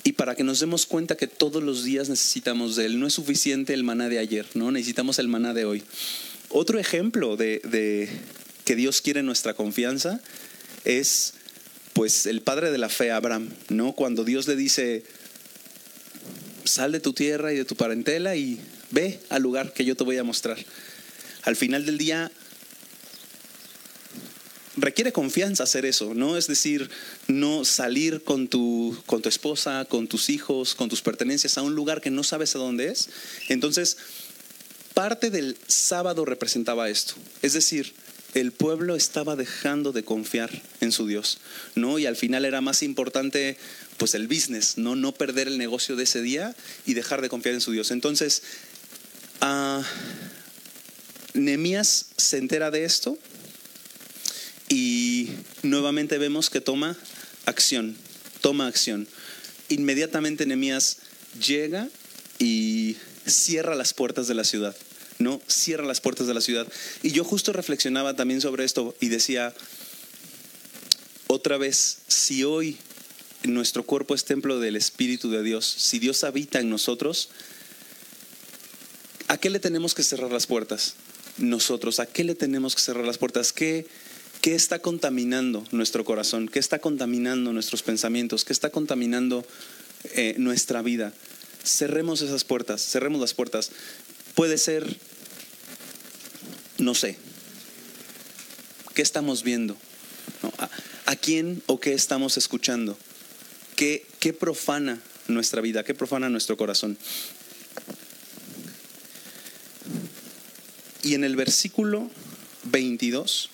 y 0.03 0.13
para 0.13 0.35
que 0.35 0.43
nos 0.43 0.59
demos 0.59 0.85
cuenta 0.85 1.15
que 1.15 1.27
todos 1.27 1.63
los 1.63 1.83
días 1.83 2.09
necesitamos 2.09 2.75
de 2.75 2.85
Él. 2.85 2.99
No 2.99 3.07
es 3.07 3.13
suficiente 3.13 3.73
el 3.73 3.83
maná 3.83 4.09
de 4.09 4.19
ayer, 4.19 4.45
¿no? 4.53 4.71
Necesitamos 4.71 5.17
el 5.19 5.29
maná 5.29 5.53
de 5.53 5.65
hoy. 5.65 5.83
Otro 6.49 6.77
ejemplo 6.77 7.37
de, 7.37 8.09
que 8.65 8.75
Dios 8.75 9.01
quiere 9.01 9.23
nuestra 9.23 9.53
confianza 9.53 10.21
es 10.83 11.35
pues 11.93 12.25
el 12.25 12.41
padre 12.41 12.71
de 12.71 12.77
la 12.77 12.89
fe, 12.89 13.11
Abraham, 13.11 13.49
¿no? 13.69 13.93
Cuando 13.93 14.25
Dios 14.25 14.47
le 14.47 14.55
dice, 14.55 15.03
sal 16.65 16.91
de 16.91 16.99
tu 16.99 17.13
tierra 17.13 17.53
y 17.53 17.57
de 17.57 17.65
tu 17.65 17.75
parentela 17.75 18.35
y 18.35 18.59
ve 18.91 19.19
al 19.29 19.41
lugar 19.41 19.73
que 19.73 19.85
yo 19.85 19.95
te 19.95 20.03
voy 20.03 20.17
a 20.17 20.23
mostrar 20.23 20.57
al 21.43 21.55
final 21.55 21.85
del 21.85 21.97
día 21.97 22.31
requiere 24.83 25.13
confianza 25.13 25.63
hacer 25.63 25.85
eso, 25.85 26.13
¿no? 26.13 26.37
Es 26.37 26.47
decir, 26.47 26.89
no 27.27 27.63
salir 27.63 28.23
con 28.23 28.49
tu, 28.49 28.97
con 29.05 29.21
tu 29.21 29.29
esposa, 29.29 29.85
con 29.85 30.07
tus 30.07 30.29
hijos, 30.29 30.75
con 30.75 30.89
tus 30.89 31.01
pertenencias 31.01 31.57
a 31.57 31.61
un 31.61 31.73
lugar 31.73 32.01
que 32.01 32.11
no 32.11 32.23
sabes 32.23 32.55
a 32.55 32.59
dónde 32.59 32.89
es. 32.89 33.09
Entonces, 33.47 33.97
parte 34.93 35.29
del 35.29 35.57
sábado 35.67 36.25
representaba 36.25 36.89
esto. 36.89 37.13
Es 37.41 37.53
decir, 37.53 37.93
el 38.33 38.51
pueblo 38.51 38.95
estaba 38.95 39.35
dejando 39.35 39.93
de 39.93 40.03
confiar 40.03 40.49
en 40.81 40.91
su 40.91 41.07
Dios, 41.07 41.39
¿no? 41.75 41.97
Y 41.97 42.05
al 42.05 42.17
final 42.17 42.43
era 42.43 42.59
más 42.59 42.83
importante 42.83 43.57
pues 43.97 44.15
el 44.15 44.27
business, 44.27 44.77
no 44.77 44.95
no 44.95 45.13
perder 45.13 45.47
el 45.47 45.57
negocio 45.57 45.95
de 45.95 46.03
ese 46.03 46.21
día 46.21 46.55
y 46.85 46.93
dejar 46.93 47.21
de 47.21 47.29
confiar 47.29 47.55
en 47.55 47.61
su 47.61 47.71
Dios. 47.71 47.91
Entonces, 47.91 48.43
ah, 49.39 49.81
Nemías 51.33 52.07
se 52.17 52.37
entera 52.37 52.69
de 52.69 52.83
esto 52.83 53.17
y 54.73 55.29
nuevamente 55.61 56.17
vemos 56.17 56.49
que 56.49 56.59
toma 56.59 56.97
acción, 57.45 57.95
toma 58.41 58.65
acción. 58.65 59.07
Inmediatamente 59.69 60.47
Nemías 60.47 60.97
llega 61.39 61.89
y 62.39 62.97
cierra 63.27 63.75
las 63.75 63.93
puertas 63.93 64.27
de 64.27 64.33
la 64.33 64.43
ciudad, 64.43 64.75
¿no? 65.19 65.39
Cierra 65.47 65.85
las 65.85 66.01
puertas 66.01 66.25
de 66.25 66.33
la 66.33 66.41
ciudad. 66.41 66.67
Y 67.03 67.11
yo 67.11 67.23
justo 67.23 67.53
reflexionaba 67.53 68.15
también 68.15 68.41
sobre 68.41 68.63
esto 68.65 68.95
y 68.99 69.09
decía, 69.09 69.53
otra 71.27 71.59
vez, 71.59 71.99
si 72.07 72.43
hoy 72.43 72.77
nuestro 73.43 73.83
cuerpo 73.83 74.15
es 74.15 74.25
templo 74.25 74.59
del 74.59 74.75
Espíritu 74.75 75.29
de 75.29 75.43
Dios, 75.43 75.67
si 75.67 75.99
Dios 75.99 76.23
habita 76.23 76.59
en 76.59 76.71
nosotros, 76.71 77.29
¿a 79.27 79.37
qué 79.37 79.51
le 79.51 79.59
tenemos 79.59 79.93
que 79.93 80.01
cerrar 80.01 80.31
las 80.31 80.47
puertas? 80.47 80.95
nosotros? 81.37 81.99
¿A 81.99 82.05
qué 82.05 82.23
le 82.23 82.35
tenemos 82.35 82.75
que 82.75 82.81
cerrar 82.81 83.05
las 83.05 83.17
puertas? 83.17 83.53
¿Qué, 83.53 83.87
qué 84.43 84.55
está 84.55 84.79
contaminando 84.79 85.65
nuestro 85.71 86.03
corazón? 86.03 86.49
¿Qué 86.49 86.59
está 86.59 86.79
contaminando 86.79 87.53
nuestros 87.53 87.81
pensamientos? 87.81 88.43
¿Qué 88.43 88.51
está 88.51 88.71
contaminando 88.71 89.47
eh, 90.15 90.35
nuestra 90.37 90.81
vida? 90.81 91.13
Cerremos 91.63 92.21
esas 92.21 92.43
puertas, 92.43 92.81
cerremos 92.81 93.21
las 93.21 93.33
puertas. 93.33 93.71
Puede 94.35 94.57
ser, 94.57 94.97
no 96.77 96.93
sé, 96.93 97.17
¿qué 98.93 99.01
estamos 99.01 99.43
viendo? 99.43 99.77
¿A, 100.57 100.69
¿A, 101.05 101.15
quién 101.15 101.63
o 101.67 101.79
qué 101.79 101.93
estamos 101.93 102.35
escuchando? 102.35 102.97
¿Qué, 103.77 104.05
¿Qué 104.19 104.33
profana 104.33 105.01
nuestra 105.29 105.61
vida? 105.61 105.85
¿Qué 105.85 105.93
profana 105.93 106.27
nuestro 106.27 106.57
corazón? 106.57 106.97
Y 111.01 111.13
en 111.13 111.23
el 111.23 111.37
versículo 111.37 112.11
22 112.65 113.49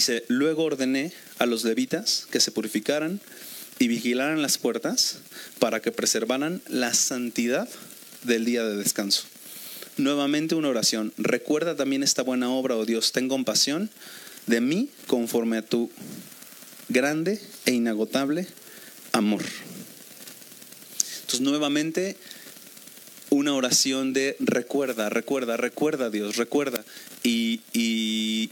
dice, 0.00 0.24
luego 0.28 0.64
ordené 0.64 1.12
a 1.38 1.44
los 1.44 1.62
levitas 1.62 2.26
que 2.30 2.40
se 2.40 2.52
purificaran 2.52 3.20
y 3.78 3.86
vigilaran 3.86 4.40
las 4.40 4.56
puertas 4.56 5.18
para 5.58 5.80
que 5.80 5.92
preservaran 5.92 6.62
la 6.68 6.94
santidad 6.94 7.68
del 8.22 8.46
día 8.46 8.64
de 8.64 8.76
descanso. 8.76 9.24
Nuevamente 9.98 10.54
una 10.54 10.70
oración. 10.70 11.12
Recuerda 11.18 11.76
también 11.76 12.02
esta 12.02 12.22
buena 12.22 12.50
obra, 12.50 12.76
oh 12.76 12.86
Dios, 12.86 13.12
ten 13.12 13.28
compasión 13.28 13.90
de 14.46 14.62
mí 14.62 14.88
conforme 15.06 15.58
a 15.58 15.62
tu 15.62 15.90
grande 16.88 17.38
e 17.66 17.72
inagotable 17.72 18.46
amor. 19.12 19.42
Entonces 21.20 21.42
nuevamente 21.42 22.16
una 23.28 23.52
oración 23.52 24.14
de 24.14 24.34
recuerda, 24.40 25.10
recuerda, 25.10 25.58
recuerda 25.58 26.08
Dios, 26.08 26.36
recuerda. 26.36 26.84
Y, 27.22 27.60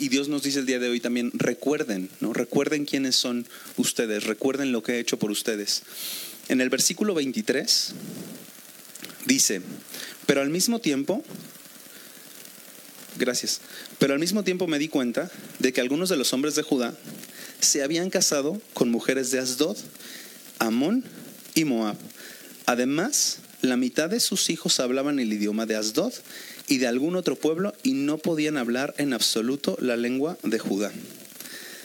Dios 0.08 0.28
nos 0.28 0.42
dice 0.42 0.58
el 0.60 0.66
día 0.66 0.78
de 0.78 0.88
hoy 0.88 1.00
también, 1.00 1.30
recuerden. 1.34 2.08
Recuerden 2.20 2.86
quiénes 2.86 3.14
son 3.14 3.46
ustedes, 3.76 4.24
recuerden 4.24 4.72
lo 4.72 4.82
que 4.82 4.94
he 4.94 4.98
hecho 5.00 5.18
por 5.18 5.30
ustedes. 5.30 5.82
En 6.48 6.60
el 6.60 6.70
versículo 6.70 7.14
23 7.14 7.94
dice, 9.26 9.60
pero 10.26 10.40
al 10.40 10.50
mismo 10.50 10.80
tiempo 10.80 11.22
gracias. 13.18 13.60
Pero 13.98 14.14
al 14.14 14.20
mismo 14.20 14.44
tiempo 14.44 14.66
me 14.66 14.78
di 14.78 14.88
cuenta 14.88 15.30
de 15.58 15.72
que 15.72 15.80
algunos 15.80 16.08
de 16.08 16.16
los 16.16 16.32
hombres 16.32 16.54
de 16.54 16.62
Judá 16.62 16.94
se 17.60 17.82
habían 17.82 18.08
casado 18.08 18.60
con 18.72 18.90
mujeres 18.90 19.30
de 19.30 19.40
Asdod, 19.40 19.76
Amón 20.58 21.04
y 21.54 21.64
Moab. 21.64 21.96
Además, 22.66 23.38
la 23.60 23.76
mitad 23.76 24.08
de 24.08 24.20
sus 24.20 24.48
hijos 24.50 24.80
hablaban 24.80 25.18
el 25.18 25.32
idioma 25.32 25.66
de 25.66 25.76
Asdod 25.76 26.12
y 26.68 26.78
de 26.78 26.86
algún 26.86 27.16
otro 27.16 27.36
pueblo 27.36 27.74
y 27.82 27.92
no 27.92 28.18
podían 28.18 28.56
hablar 28.56 28.94
en 28.98 29.12
absoluto 29.12 29.76
la 29.80 29.96
lengua 29.96 30.38
de 30.42 30.58
Judá. 30.58 30.92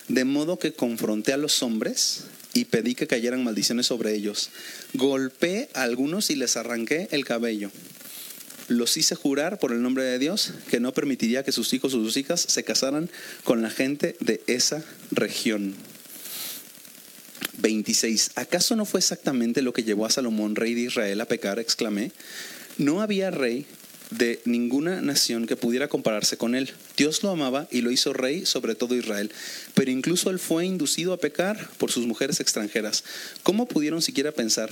De 0.10 0.26
modo 0.26 0.60
que 0.60 0.74
confronté 0.74 1.34
a 1.34 1.38
los 1.38 1.64
hombres 1.64 2.26
y 2.54 2.66
pedí 2.66 2.94
que 2.94 3.08
cayeran 3.08 3.44
maldiciones 3.44 3.88
sobre 3.88 4.14
ellos. 4.14 4.50
Golpeé 4.94 5.70
a 5.74 5.84
algunos 5.84 6.30
y 6.30 6.36
les 6.36 6.58
arranqué 6.58 7.08
el 7.12 7.26
cabello. 7.26 7.72
Los 8.68 8.96
hice 8.98 9.16
jurar 9.16 9.60
por 9.60 9.72
el 9.72 9.82
nombre 9.82 10.04
de 10.04 10.20
Dios 10.20 10.54
que 10.70 10.80
no 10.80 10.94
permitiría 10.94 11.44
que 11.44 11.52
sus 11.52 11.74
hijos 11.74 11.94
o 11.94 12.04
sus 12.04 12.18
hijas 12.18 12.42
se 12.42 12.64
casaran 12.64 13.10
con 13.44 13.62
la 13.62 13.70
gente 13.70 14.16
de 14.20 14.42
esa 14.48 14.84
región. 15.12 15.76
26. 17.58 18.32
¿Acaso 18.36 18.76
no 18.76 18.86
fue 18.86 19.00
exactamente 19.00 19.62
lo 19.62 19.74
que 19.74 19.84
llevó 19.84 20.06
a 20.06 20.10
Salomón, 20.10 20.56
rey 20.56 20.74
de 20.74 20.82
Israel, 20.82 21.22
a 21.22 21.26
pecar? 21.26 21.60
exclamé. 21.60 22.12
No 22.78 23.02
había 23.02 23.32
rey 23.32 23.66
de 24.10 24.42
ninguna 24.46 25.02
nación 25.02 25.48
que 25.48 25.56
pudiera 25.56 25.88
compararse 25.88 26.38
con 26.38 26.56
él. 26.56 26.72
Dios 26.98 27.24
lo 27.24 27.30
amaba 27.30 27.68
y 27.72 27.82
lo 27.82 27.92
hizo 27.92 28.14
rey 28.14 28.46
sobre 28.46 28.76
todo 28.76 28.96
Israel, 28.96 29.32
pero 29.74 29.92
incluso 29.92 30.30
él 30.30 30.40
fue 30.40 30.66
inducido 30.66 31.14
a 31.14 31.18
pecar 31.18 31.70
por 31.78 31.92
sus 31.92 32.06
mujeres 32.06 32.40
extranjeras. 32.40 33.04
¿Cómo 33.44 33.68
pudieron 33.68 34.02
siquiera 34.02 34.32
pensar 34.32 34.72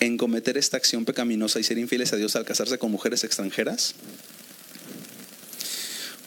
en 0.00 0.16
cometer 0.16 0.58
esta 0.58 0.76
acción 0.76 1.04
pecaminosa 1.04 1.60
y 1.60 1.64
ser 1.64 1.78
infieles 1.78 2.12
a 2.12 2.16
Dios 2.16 2.36
al 2.36 2.44
casarse 2.44 2.78
con 2.78 2.90
mujeres 2.90 3.24
extranjeras? 3.24 3.94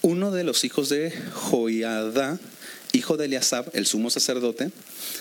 Uno 0.02 0.32
de 0.32 0.44
los 0.44 0.64
hijos 0.64 0.90
de 0.90 1.12
Joiada, 1.34 2.40
hijo 2.94 3.18
de 3.18 3.26
Eliasab, 3.26 3.70
el 3.74 3.86
sumo 3.86 4.10
sacerdote, 4.10 4.72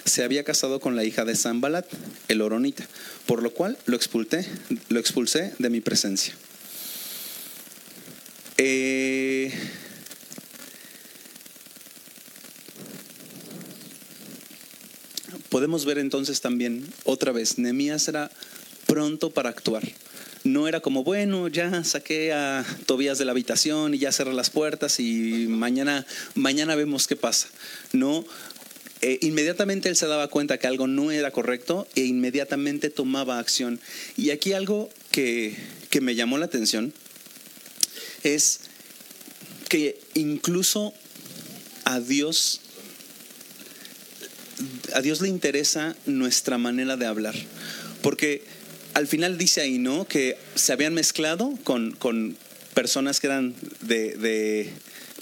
se 0.04 0.22
había 0.22 0.44
casado 0.44 0.78
con 0.78 0.94
la 0.94 1.04
hija 1.04 1.24
de 1.24 1.34
Zambalat, 1.34 1.86
el 2.28 2.42
oronita, 2.42 2.86
por 3.26 3.42
lo 3.42 3.52
cual 3.52 3.78
lo 3.86 3.96
expulsé, 3.96 4.46
lo 4.88 5.00
expulsé 5.00 5.54
de 5.58 5.70
mi 5.70 5.80
presencia. 5.80 6.34
Eh, 8.56 9.52
podemos 15.48 15.84
ver 15.84 15.98
entonces 15.98 16.40
también, 16.40 16.86
otra 17.04 17.32
vez, 17.32 17.58
Nehemías 17.58 18.06
era 18.08 18.30
pronto 18.86 19.30
para 19.30 19.50
actuar. 19.50 19.82
No 20.44 20.68
era 20.68 20.80
como, 20.80 21.04
bueno, 21.04 21.48
ya 21.48 21.84
saqué 21.84 22.32
a 22.32 22.64
Tobías 22.86 23.18
de 23.18 23.24
la 23.24 23.32
habitación 23.32 23.94
y 23.94 23.98
ya 23.98 24.12
cerré 24.12 24.34
las 24.34 24.50
puertas 24.50 25.00
y 25.00 25.46
mañana, 25.48 26.06
mañana 26.34 26.76
vemos 26.76 27.06
qué 27.06 27.16
pasa. 27.16 27.48
No, 27.92 28.26
eh, 29.00 29.18
inmediatamente 29.22 29.88
él 29.88 29.96
se 29.96 30.06
daba 30.06 30.28
cuenta 30.28 30.58
que 30.58 30.66
algo 30.66 30.86
no 30.86 31.10
era 31.10 31.30
correcto 31.30 31.88
e 31.94 32.02
inmediatamente 32.02 32.90
tomaba 32.90 33.38
acción. 33.38 33.80
Y 34.16 34.30
aquí 34.30 34.52
algo 34.52 34.90
que, 35.10 35.56
que 35.88 36.00
me 36.00 36.14
llamó 36.14 36.36
la 36.36 36.44
atención 36.44 36.92
es 38.24 38.60
que 39.68 39.98
incluso 40.14 40.94
a 41.84 42.00
Dios, 42.00 42.60
a 44.94 45.00
Dios 45.00 45.20
le 45.20 45.28
interesa 45.28 45.96
nuestra 46.06 46.58
manera 46.58 46.96
de 46.96 47.06
hablar. 47.06 47.34
Porque 48.02 48.44
al 48.94 49.06
final 49.06 49.38
dice 49.38 49.60
ahí, 49.60 49.78
¿no? 49.78 50.06
Que 50.06 50.36
se 50.54 50.72
habían 50.72 50.94
mezclado 50.94 51.52
con, 51.64 51.92
con 51.92 52.36
personas 52.74 53.20
que 53.20 53.26
eran 53.28 53.54
de, 53.80 54.72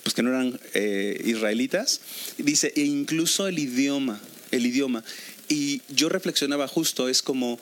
pues 0.02 0.14
que 0.14 0.22
no 0.22 0.30
eran 0.30 0.60
eh, 0.74 1.20
israelitas. 1.24 2.00
Dice, 2.38 2.72
e 2.76 2.82
incluso 2.82 3.46
el 3.46 3.58
idioma, 3.58 4.20
el 4.50 4.66
idioma. 4.66 5.04
Y 5.48 5.82
yo 5.88 6.08
reflexionaba 6.08 6.68
justo, 6.68 7.08
es 7.08 7.22
como 7.22 7.58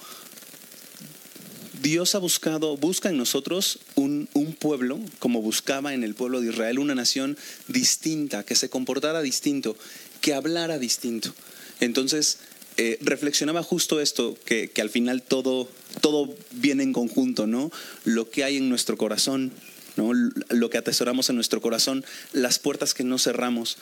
Dios 1.83 2.15
ha 2.15 2.19
buscado, 2.19 2.77
busca 2.77 3.09
en 3.09 3.17
nosotros 3.17 3.79
un, 3.95 4.29
pueblo, 4.59 5.01
como 5.19 5.41
buscaba 5.41 5.95
en 5.95 6.05
el 6.05 6.15
pueblo 6.15 6.41
de 6.41 6.51
Israel, 6.51 6.79
una 6.79 6.95
nación 6.95 7.39
distinta, 7.69 8.45
que 8.45 8.55
se 8.55 8.69
comportara 8.69 9.23
distinto, 9.23 9.77
que 10.21 10.35
hablara 10.35 10.79
distinto. 10.79 11.33
Entonces, 11.81 12.39
eh, 12.77 12.99
reflexionaba 13.01 13.63
justo 13.63 14.01
esto, 14.01 14.37
que, 14.45 14.71
al 14.79 14.91
final 14.91 15.23
todo, 15.23 15.71
todo 16.03 16.35
viene 16.51 16.83
en 16.83 16.93
conjunto, 16.93 17.47
¿no? 17.47 17.71
Lo 18.05 18.29
que 18.29 18.45
hay 18.45 18.59
en 18.59 18.69
nuestro 18.69 18.99
corazón, 18.99 19.51
¿no? 19.97 20.13
Lo 20.13 20.69
que 20.69 20.79
atesoramos 20.79 21.31
en 21.31 21.37
nuestro 21.37 21.63
corazón, 21.63 22.05
las 22.33 22.59
puertas 22.59 22.93
que 22.93 23.05
no 23.05 23.19
cerramos, 23.19 23.79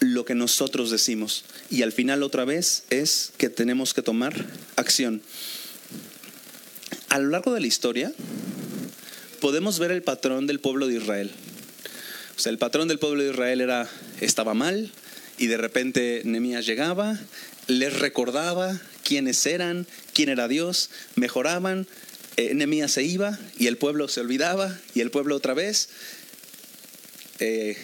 lo 0.00 0.26
que 0.26 0.34
nosotros 0.34 0.90
decimos. 0.90 1.44
Y 1.70 1.80
al 1.80 1.92
final 1.92 2.22
otra 2.22 2.44
vez 2.44 2.84
es 2.90 3.32
que 3.38 3.48
tenemos 3.48 3.94
que 3.94 4.02
tomar 4.02 4.46
acción 4.76 5.22
a 7.12 7.18
lo 7.18 7.28
largo 7.28 7.52
de 7.52 7.60
la 7.60 7.66
historia 7.66 8.10
podemos 9.42 9.78
ver 9.78 9.90
el 9.90 10.02
patrón 10.02 10.46
del 10.46 10.60
pueblo 10.60 10.86
de 10.86 10.94
Israel. 10.94 11.30
O 12.38 12.40
sea, 12.40 12.50
el 12.50 12.56
patrón 12.56 12.88
del 12.88 12.98
pueblo 12.98 13.22
de 13.22 13.32
Israel 13.32 13.60
era 13.60 13.86
estaba 14.22 14.54
mal 14.54 14.90
y 15.36 15.46
de 15.48 15.58
repente 15.58 16.22
Nehemías 16.24 16.64
llegaba, 16.64 17.20
les 17.66 17.98
recordaba 17.98 18.80
quiénes 19.04 19.44
eran, 19.44 19.86
quién 20.14 20.30
era 20.30 20.48
Dios, 20.48 20.88
mejoraban, 21.14 21.86
eh, 22.38 22.54
Nehemías 22.54 22.92
se 22.92 23.02
iba 23.02 23.38
y 23.58 23.66
el 23.66 23.76
pueblo 23.76 24.08
se 24.08 24.20
olvidaba 24.20 24.74
y 24.94 25.00
el 25.02 25.10
pueblo 25.10 25.36
otra 25.36 25.52
vez. 25.52 25.90
Eh, 27.40 27.76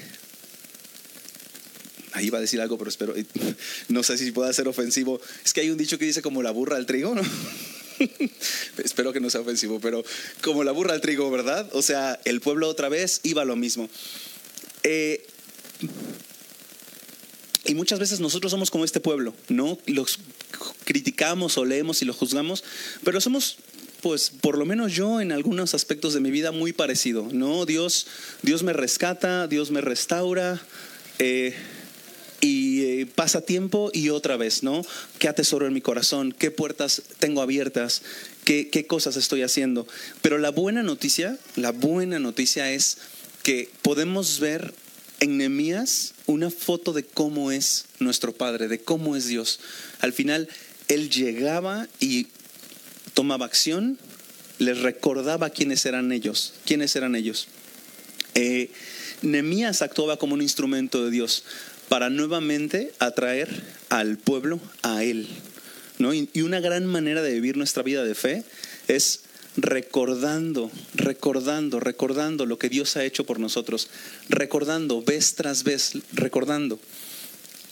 ahí 2.12 2.28
iba 2.28 2.38
a 2.38 2.40
decir 2.40 2.62
algo, 2.62 2.78
pero 2.78 2.88
espero, 2.88 3.14
no 3.88 4.02
sé 4.02 4.16
si 4.16 4.32
pueda 4.32 4.50
ser 4.54 4.68
ofensivo. 4.68 5.20
Es 5.44 5.52
que 5.52 5.60
hay 5.60 5.68
un 5.68 5.76
dicho 5.76 5.98
que 5.98 6.06
dice 6.06 6.22
como 6.22 6.42
la 6.42 6.50
burra 6.50 6.76
al 6.78 6.86
trigo, 6.86 7.14
¿no? 7.14 7.20
Espero 8.84 9.12
que 9.12 9.20
no 9.20 9.30
sea 9.30 9.40
ofensivo, 9.40 9.80
pero 9.80 10.04
como 10.42 10.64
la 10.64 10.72
burra 10.72 10.94
al 10.94 11.00
trigo, 11.00 11.30
¿verdad? 11.30 11.68
O 11.72 11.82
sea, 11.82 12.18
el 12.24 12.40
pueblo 12.40 12.68
otra 12.68 12.88
vez 12.88 13.20
iba 13.22 13.44
lo 13.44 13.56
mismo. 13.56 13.88
Eh, 14.82 15.26
y 17.64 17.74
muchas 17.74 17.98
veces 17.98 18.20
nosotros 18.20 18.50
somos 18.50 18.70
como 18.70 18.84
este 18.84 19.00
pueblo, 19.00 19.34
¿no? 19.48 19.78
Los 19.86 20.18
criticamos 20.84 21.58
o 21.58 21.64
leemos 21.64 22.00
y 22.00 22.04
los 22.04 22.16
juzgamos, 22.16 22.64
pero 23.04 23.20
somos 23.20 23.58
pues 24.00 24.30
por 24.30 24.56
lo 24.56 24.64
menos 24.64 24.92
yo 24.92 25.20
en 25.20 25.32
algunos 25.32 25.74
aspectos 25.74 26.14
de 26.14 26.20
mi 26.20 26.30
vida 26.30 26.52
muy 26.52 26.72
parecido, 26.72 27.28
¿no? 27.32 27.66
Dios, 27.66 28.06
Dios 28.42 28.62
me 28.62 28.72
rescata, 28.72 29.48
Dios 29.48 29.70
me 29.70 29.80
restaura, 29.80 30.60
eh, 31.18 31.54
y 32.40 32.82
eh, 32.82 33.06
pasa 33.06 33.40
tiempo 33.40 33.90
y 33.92 34.10
otra 34.10 34.36
vez, 34.36 34.62
¿no? 34.62 34.84
¿Qué 35.18 35.28
atesoro 35.28 35.66
en 35.66 35.72
mi 35.72 35.80
corazón? 35.80 36.32
¿Qué 36.36 36.50
puertas 36.50 37.02
tengo 37.18 37.42
abiertas? 37.42 38.02
¿Qué, 38.44 38.68
¿Qué 38.68 38.86
cosas 38.86 39.16
estoy 39.16 39.42
haciendo? 39.42 39.86
Pero 40.22 40.38
la 40.38 40.50
buena 40.50 40.82
noticia, 40.82 41.36
la 41.56 41.72
buena 41.72 42.18
noticia 42.18 42.70
es 42.70 42.98
que 43.42 43.70
podemos 43.82 44.40
ver 44.40 44.72
en 45.20 45.36
Nehemías 45.36 46.14
una 46.26 46.50
foto 46.50 46.92
de 46.92 47.02
cómo 47.04 47.50
es 47.50 47.86
nuestro 47.98 48.32
Padre, 48.32 48.68
de 48.68 48.80
cómo 48.80 49.16
es 49.16 49.26
Dios. 49.26 49.58
Al 50.00 50.12
final, 50.12 50.48
Él 50.86 51.10
llegaba 51.10 51.88
y 51.98 52.28
tomaba 53.14 53.46
acción, 53.46 53.98
les 54.58 54.78
recordaba 54.78 55.50
quiénes 55.50 55.84
eran 55.86 56.12
ellos, 56.12 56.54
quiénes 56.64 56.94
eran 56.94 57.16
ellos. 57.16 57.48
Eh, 58.34 58.70
Nehemías 59.22 59.82
actuaba 59.82 60.16
como 60.16 60.34
un 60.34 60.42
instrumento 60.42 61.04
de 61.04 61.10
Dios 61.10 61.42
para 61.88 62.10
nuevamente 62.10 62.92
atraer 62.98 63.48
al 63.88 64.18
pueblo 64.18 64.60
a 64.82 65.04
Él. 65.04 65.26
¿no? 65.98 66.14
Y 66.14 66.28
una 66.42 66.60
gran 66.60 66.86
manera 66.86 67.22
de 67.22 67.32
vivir 67.32 67.56
nuestra 67.56 67.82
vida 67.82 68.04
de 68.04 68.14
fe 68.14 68.44
es 68.86 69.20
recordando, 69.56 70.70
recordando, 70.94 71.80
recordando 71.80 72.46
lo 72.46 72.58
que 72.58 72.68
Dios 72.68 72.96
ha 72.96 73.04
hecho 73.04 73.24
por 73.24 73.40
nosotros, 73.40 73.88
recordando 74.28 75.02
vez 75.02 75.34
tras 75.34 75.64
vez, 75.64 75.94
recordando. 76.12 76.78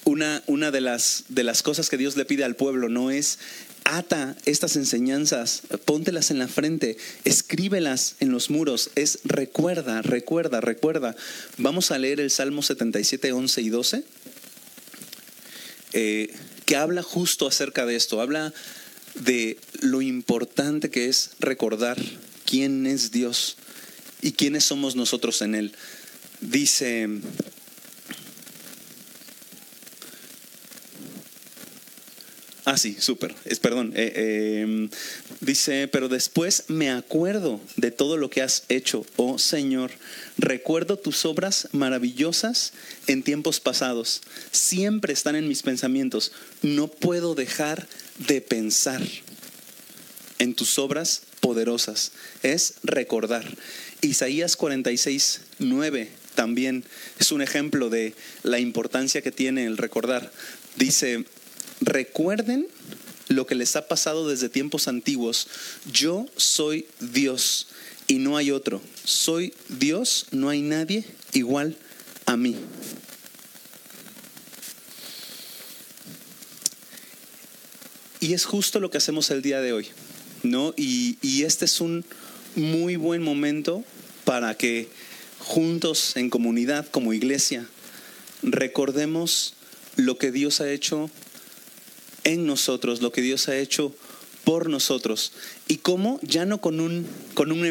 Una, 0.05 0.43
una 0.47 0.71
de, 0.71 0.81
las, 0.81 1.25
de 1.29 1.45
las 1.45 1.63
cosas 1.63 1.89
que 1.89 1.97
Dios 1.97 2.17
le 2.17 2.25
pide 2.25 2.45
al 2.45 2.57
pueblo 2.57 2.89
no 2.89 3.11
es 3.11 3.39
ata 3.87 4.37
estas 4.47 4.77
enseñanzas, 4.77 5.63
póntelas 5.85 6.31
en 6.31 6.39
la 6.39 6.49
frente, 6.49 6.97
escríbelas 7.25 8.17
en 8.21 8.33
los 8.33 8.51
muros, 8.51 8.91
es 8.97 9.21
recuerda, 9.25 10.03
recuerda, 10.03 10.61
recuerda. 10.61 11.15
Vamos 11.57 11.91
a 11.91 11.99
leer 11.99 12.21
el 12.21 12.31
Salmo 12.31 12.63
77, 12.63 13.33
11 13.33 13.63
y 13.63 13.69
12, 13.69 14.05
eh, 15.93 16.35
que 16.65 16.77
habla 16.77 17.03
justo 17.03 17.47
acerca 17.47 17.87
de 17.87 17.97
esto, 17.97 18.21
habla 18.21 18.53
de 19.15 19.59
lo 19.81 20.03
importante 20.03 20.91
que 20.91 21.09
es 21.09 21.31
recordar 21.39 21.97
quién 22.45 22.87
es 22.87 23.13
Dios 23.13 23.57
y 24.21 24.33
quiénes 24.33 24.65
somos 24.65 24.97
nosotros 24.97 25.41
en 25.43 25.55
Él. 25.55 25.75
Dice 26.41 27.09
Ah, 32.69 32.77
sí, 32.77 32.97
súper. 32.99 33.33
Es, 33.45 33.61
perdón. 33.61 33.93
Eh, 33.95 34.13
eh, 34.17 34.89
dice, 35.41 35.87
pero 35.87 36.09
después 36.09 36.65
me 36.67 36.91
acuerdo 36.91 37.61
de 37.77 37.93
todo 37.93 38.17
lo 38.17 38.29
que 38.29 38.43
has 38.43 38.65
hecho, 38.69 39.07
oh 39.15 39.39
Señor. 39.39 39.93
Recuerdo 40.37 40.97
tus 40.97 41.25
obras 41.27 41.69
maravillosas 41.71 42.73
en 43.07 43.23
tiempos 43.23 43.61
pasados. 43.61 44.21
Siempre 44.51 45.13
están 45.13 45.37
en 45.37 45.47
mis 45.47 45.63
pensamientos. 45.63 46.33
No 46.63 46.89
puedo 46.89 47.37
dejar 47.37 47.87
de 48.27 48.41
pensar 48.41 49.01
en 50.41 50.53
tus 50.55 50.81
obras 50.81 51.23
poderosas. 51.39 52.11
Es 52.43 52.75
recordar. 52.83 53.47
Isaías 54.01 54.57
46, 54.57 55.43
9 55.61 56.11
también 56.35 56.85
es 57.21 57.31
un 57.31 57.43
ejemplo 57.43 57.91
de 57.91 58.13
la 58.43 58.59
importancia 58.59 59.23
que 59.23 59.31
tiene 59.31 59.67
el 59.67 59.77
recordar. 59.79 60.33
Dice, 60.75 61.25
recuerden 61.81 62.67
lo 63.29 63.47
que 63.47 63.55
les 63.55 63.77
ha 63.77 63.89
pasado 63.89 64.29
desde 64.29 64.49
tiempos 64.49 64.89
antiguos. 64.89 65.49
Yo 65.91 66.27
soy 66.37 66.87
Dios 67.01 67.69
y 68.07 68.19
no 68.19 68.37
hay 68.37 68.51
otro. 68.51 68.81
Soy 69.05 69.53
Dios, 69.69 70.27
no 70.31 70.49
hay 70.49 70.63
nadie 70.63 71.05
igual 71.33 71.77
a 72.25 72.37
mí. 72.37 72.57
Y 78.21 78.35
es 78.35 78.45
justo 78.45 78.81
lo 78.81 78.91
que 78.91 78.99
hacemos 78.99 79.31
el 79.31 79.43
día 79.43 79.61
de 79.61 79.73
hoy, 79.73 79.89
¿no? 80.43 80.75
Y, 80.77 81.45
este 81.45 81.65
es 81.65 81.81
un 81.81 82.05
muy 82.57 82.97
buen 82.97 83.23
momento 83.23 83.85
para 84.25 84.57
que 84.57 84.89
juntos 85.39 86.17
en 86.17 86.31
comunidad, 86.31 86.89
como 86.89 87.13
iglesia, 87.13 87.69
recordemos 88.43 89.55
lo 89.97 90.19
que 90.19 90.33
Dios 90.33 90.61
ha 90.61 90.71
hecho 90.71 91.11
en 92.27 92.45
nosotros, 92.45 93.01
lo 93.01 93.13
que 93.13 93.23
Dios 93.23 93.49
ha 93.49 93.57
hecho 93.57 93.95
por 94.43 94.69
nosotros. 94.69 95.33
Y 95.69 95.77
cómo 95.77 96.19
ya 96.23 96.45
no 96.45 96.61
con 96.61 96.81
un, 96.81 97.07
con 97.35 97.53
un 97.53 97.63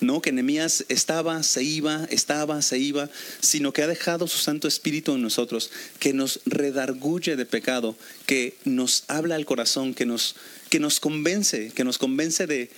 ¿no? 0.00 0.20
Que 0.20 0.32
Nehemías 0.32 0.84
estaba, 0.90 1.42
se 1.42 1.62
iba, 1.64 2.04
estaba, 2.10 2.60
se 2.60 2.78
iba, 2.78 3.08
sino 3.40 3.72
que 3.72 3.82
ha 3.82 3.86
dejado 3.86 4.26
su 4.28 4.36
Santo 4.36 4.68
Espíritu 4.68 5.14
en 5.14 5.22
nosotros, 5.22 5.70
que 5.98 6.12
nos 6.12 6.40
redarguye 6.44 7.36
de 7.36 7.46
pecado, 7.46 7.96
que 8.26 8.54
nos 8.64 9.04
habla 9.08 9.34
al 9.36 9.46
corazón, 9.46 9.94
que 9.94 10.04
nos, 10.04 10.36
que 10.68 10.78
nos 10.78 11.00
convence, 11.00 11.72
que 11.74 11.84
nos 11.84 11.96
convence 11.96 12.46
de 12.46 12.70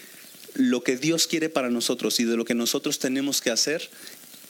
lo 0.55 0.85
que 0.85 0.97
Dios 0.97 1.27
quiere 1.27 1.49
para 1.49 1.69
nosotros 1.69 2.21
y 2.21 2.25
de 2.25 2.37
lo 2.37 2.45
que 2.45 2.55
nosotros 2.55 3.01
tenemos 3.01 3.41
que 3.41 3.51
hacer 3.51 3.91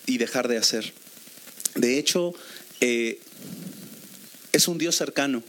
y 0.05 0.18
dejar 0.18 0.49
de 0.49 0.59
hacer. 0.59 0.93
De 1.76 1.99
hecho, 1.99 2.34
eh, 2.80 3.20
es 4.53 4.68
un 4.68 4.76
Dios 4.76 4.97
cercano. 4.97 5.43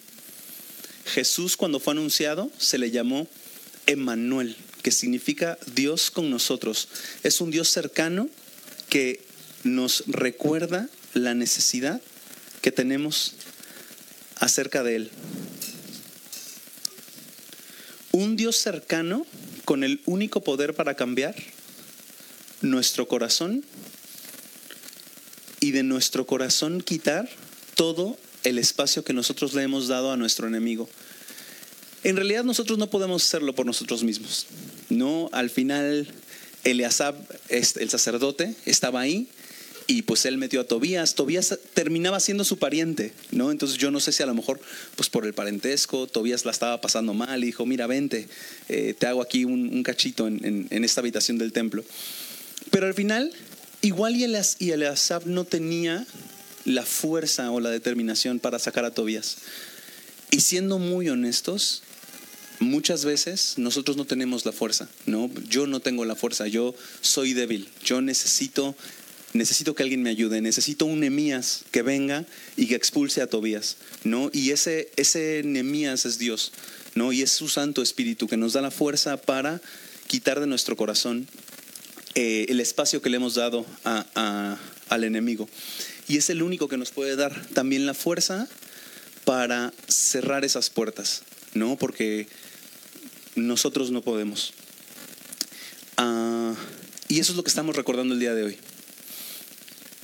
Jesús 1.07 1.57
cuando 1.57 1.79
fue 1.79 1.93
anunciado 1.93 2.51
se 2.57 2.77
le 2.77 2.91
llamó 2.91 3.27
Emmanuel, 3.85 4.55
que 4.83 4.91
significa 4.91 5.57
Dios 5.73 6.11
con 6.11 6.29
nosotros. 6.29 6.89
Es 7.23 7.41
un 7.41 7.49
Dios 7.49 7.69
cercano 7.69 8.29
que 8.89 9.21
nos 9.63 10.03
recuerda 10.07 10.89
la 11.13 11.33
necesidad 11.33 12.01
que 12.61 12.71
tenemos 12.71 13.33
acerca 14.35 14.83
de 14.83 14.95
Él. 14.97 15.11
Un 18.11 18.35
Dios 18.35 18.55
cercano 18.57 19.25
con 19.65 19.83
el 19.83 20.01
único 20.05 20.41
poder 20.41 20.73
para 20.73 20.95
cambiar 20.95 21.35
nuestro 22.61 23.07
corazón 23.07 23.63
y 25.59 25.71
de 25.71 25.83
nuestro 25.83 26.25
corazón 26.25 26.81
quitar 26.81 27.29
todo 27.75 28.17
el 28.47 28.57
espacio 28.57 29.03
que 29.03 29.13
nosotros 29.13 29.53
le 29.53 29.63
hemos 29.63 29.87
dado 29.87 30.11
a 30.11 30.17
nuestro 30.17 30.47
enemigo. 30.47 30.89
En 32.03 32.15
realidad 32.15 32.43
nosotros 32.43 32.77
no 32.77 32.89
podemos 32.89 33.25
hacerlo 33.25 33.53
por 33.53 33.65
nosotros 33.65 34.03
mismos. 34.03 34.47
No, 34.89 35.29
al 35.33 35.49
final 35.49 36.07
Eleazab, 36.63 37.15
el 37.49 37.89
sacerdote, 37.89 38.55
estaba 38.65 39.01
ahí 39.01 39.27
y 39.87 40.03
pues 40.03 40.25
él 40.25 40.37
metió 40.37 40.61
a 40.61 40.63
Tobías. 40.65 41.15
Tobías 41.15 41.57
terminaba 41.73 42.19
siendo 42.19 42.43
su 42.43 42.57
pariente, 42.57 43.13
¿no? 43.31 43.51
Entonces 43.51 43.77
yo 43.77 43.89
no 43.89 43.99
sé 43.99 44.11
si 44.11 44.21
a 44.21 44.25
lo 44.25 44.33
mejor, 44.33 44.59
pues 44.95 45.09
por 45.09 45.25
el 45.25 45.33
parentesco, 45.33 46.07
Tobías 46.07 46.45
la 46.45 46.51
estaba 46.51 46.79
pasando 46.81 47.13
mal 47.13 47.41
y 47.41 47.47
dijo, 47.47 47.65
mira, 47.65 47.87
vente, 47.87 48.27
eh, 48.69 48.93
te 48.97 49.07
hago 49.07 49.21
aquí 49.21 49.45
un, 49.45 49.83
cachito 49.83 50.27
en, 50.27 50.67
esta 50.83 51.01
habitación 51.01 51.37
del 51.37 51.53
templo. 51.53 51.83
Pero 52.69 52.85
al 52.85 52.93
final, 52.93 53.31
igual 53.81 54.15
y 54.15 54.71
Eleazab 54.71 55.25
no 55.25 55.45
tenía 55.45 56.05
la 56.67 56.83
fuerza 56.83 57.49
o 57.51 57.61
la 57.61 57.69
determinación 57.69 58.39
para 58.39 58.59
sacar 58.59 58.83
a 58.83 58.91
Tobías. 58.91 59.37
Y 60.31 60.41
siendo 60.41 60.79
muy 60.79 61.07
honestos, 61.07 61.81
muchas 62.59 63.05
veces 63.05 63.53
nosotros 63.55 63.95
no 63.95 64.03
tenemos 64.03 64.45
la 64.45 64.51
fuerza, 64.51 64.89
¿no? 65.05 65.31
Yo 65.47 65.65
no 65.65 65.79
tengo 65.79 66.03
la 66.03 66.15
fuerza, 66.15 66.45
yo 66.47 66.75
soy 67.01 67.33
débil, 67.33 67.69
yo 67.83 68.01
necesito 68.01 68.75
necesito 69.33 69.75
que 69.75 69.83
alguien 69.83 70.01
me 70.01 70.09
ayude, 70.09 70.41
necesito 70.41 70.85
un 70.85 71.01
Nemías 71.01 71.63
que 71.71 71.83
venga 71.83 72.25
y 72.55 72.67
que 72.67 72.75
expulse 72.75 73.21
a 73.21 73.27
Tobías, 73.27 73.77
¿no? 74.03 74.29
Y 74.33 74.51
ese, 74.51 74.89
ese 74.97 75.43
Nemías 75.45 76.05
es 76.05 76.17
Dios, 76.17 76.51
¿no? 76.95 77.13
Y 77.13 77.21
es 77.21 77.31
su 77.31 77.47
Santo 77.47 77.81
Espíritu 77.81 78.27
que 78.27 78.37
nos 78.37 78.53
da 78.53 78.61
la 78.61 78.71
fuerza 78.71 79.17
para 79.17 79.61
quitar 80.07 80.39
de 80.39 80.47
nuestro 80.47 80.75
corazón 80.75 81.27
eh, 82.15 82.45
el 82.49 82.59
espacio 82.59 83.01
que 83.01 83.09
le 83.09 83.17
hemos 83.17 83.35
dado 83.35 83.65
al 83.83 85.03
enemigo. 85.03 85.47
Y 86.07 86.17
es 86.17 86.29
el 86.29 86.41
único 86.41 86.67
que 86.67 86.77
nos 86.77 86.91
puede 86.91 87.15
dar 87.15 87.45
también 87.47 87.85
la 87.85 87.93
fuerza 87.93 88.47
para 89.25 89.73
cerrar 89.87 90.45
esas 90.45 90.69
puertas, 90.69 91.23
¿no? 91.53 91.77
Porque 91.77 92.27
nosotros 93.35 93.91
no 93.91 94.01
podemos. 94.01 94.53
Ah, 95.97 96.53
y 97.07 97.19
eso 97.19 97.33
es 97.33 97.37
lo 97.37 97.43
que 97.43 97.49
estamos 97.49 97.75
recordando 97.75 98.13
el 98.13 98.19
día 98.19 98.33
de 98.33 98.43
hoy. 98.43 98.57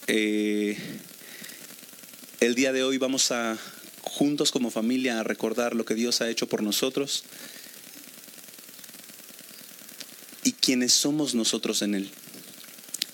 Eh, 0.07 0.77
el 2.41 2.55
día 2.55 2.73
de 2.73 2.83
hoy 2.83 2.97
vamos 2.97 3.31
a, 3.31 3.57
juntos 4.01 4.51
como 4.51 4.69
familia, 4.69 5.19
a 5.19 5.23
recordar 5.23 5.75
lo 5.75 5.85
que 5.85 5.95
Dios 5.95 6.21
ha 6.21 6.29
hecho 6.29 6.47
por 6.47 6.61
nosotros 6.61 7.23
y 10.43 10.51
quienes 10.51 10.93
somos 10.93 11.33
nosotros 11.33 11.81
en 11.81 11.95
Él. 11.95 12.11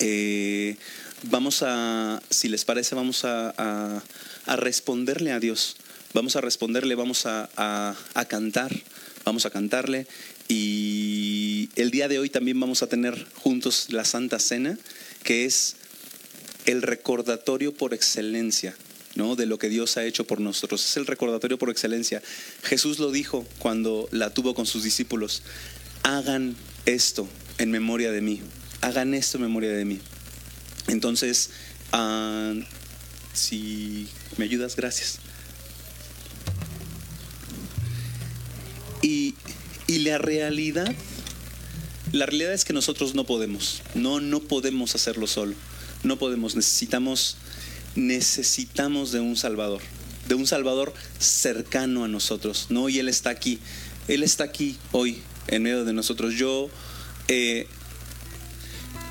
Eh, 0.00 0.76
vamos 1.24 1.62
a, 1.62 2.22
si 2.30 2.48
les 2.48 2.64
parece, 2.64 2.94
vamos 2.94 3.24
a, 3.24 4.02
responderle 4.46 5.32
a 5.32 5.40
Dios. 5.40 5.76
Vamos 6.12 6.36
a 6.36 6.40
responderle, 6.40 6.94
vamos 6.94 7.26
a, 7.26 7.96
cantar, 8.28 8.74
vamos 9.24 9.46
a 9.46 9.50
cantarle. 9.50 10.06
Y 10.48 11.68
el 11.76 11.90
día 11.90 12.08
de 12.08 12.18
hoy 12.18 12.30
también 12.30 12.58
vamos 12.58 12.82
a 12.82 12.88
tener 12.88 13.26
juntos 13.34 13.86
la 13.90 14.04
Santa 14.04 14.38
Cena, 14.38 14.78
que 15.22 15.44
es 15.44 15.76
el 16.66 16.82
recordatorio 16.82 17.72
por 17.74 17.94
excelencia. 17.94 18.76
¿no? 19.16 19.34
de 19.34 19.44
lo 19.44 19.58
que 19.58 19.68
Dios 19.68 19.96
ha 19.96 20.04
hecho 20.04 20.24
por 20.24 20.40
nosotros. 20.40 20.84
Es 20.84 20.96
el 20.96 21.04
recordatorio 21.04 21.58
por 21.58 21.68
excelencia. 21.68 22.22
Jesús 22.62 23.00
lo 23.00 23.10
dijo 23.10 23.44
cuando 23.58 24.08
la 24.12 24.32
tuvo 24.32 24.54
con 24.54 24.66
sus 24.66 24.84
discípulos. 24.84 25.42
Hagan 26.04 26.54
esto 26.86 27.28
en 27.58 27.72
memoria 27.72 28.12
de 28.12 28.20
mí. 28.20 28.40
Hagan 28.80 29.12
esto 29.12 29.36
en 29.36 29.42
memoria 29.42 29.72
de 29.72 29.84
mí. 29.84 30.00
Entonces, 30.90 31.50
ah, 31.92 32.54
si 33.32 34.08
me 34.36 34.44
ayudas, 34.44 34.76
gracias. 34.76 35.18
Y, 39.02 39.34
y 39.86 40.00
la 40.00 40.18
realidad, 40.18 40.94
la 42.12 42.26
realidad 42.26 42.52
es 42.52 42.64
que 42.64 42.72
nosotros 42.72 43.14
no 43.14 43.24
podemos, 43.24 43.82
no, 43.94 44.20
no 44.20 44.40
podemos 44.40 44.94
hacerlo 44.94 45.26
solo 45.26 45.54
no 46.02 46.18
podemos, 46.18 46.56
necesitamos, 46.56 47.36
necesitamos 47.94 49.12
de 49.12 49.20
un 49.20 49.36
Salvador, 49.36 49.82
de 50.28 50.34
un 50.34 50.46
Salvador 50.46 50.94
cercano 51.18 52.04
a 52.04 52.08
nosotros, 52.08 52.66
¿no? 52.70 52.88
Y 52.88 52.98
Él 52.98 53.08
está 53.08 53.30
aquí, 53.30 53.58
Él 54.08 54.22
está 54.22 54.44
aquí 54.44 54.76
hoy 54.92 55.22
en 55.48 55.62
medio 55.62 55.84
de 55.84 55.92
nosotros. 55.92 56.34
Yo 56.34 56.68
eh, 57.28 57.66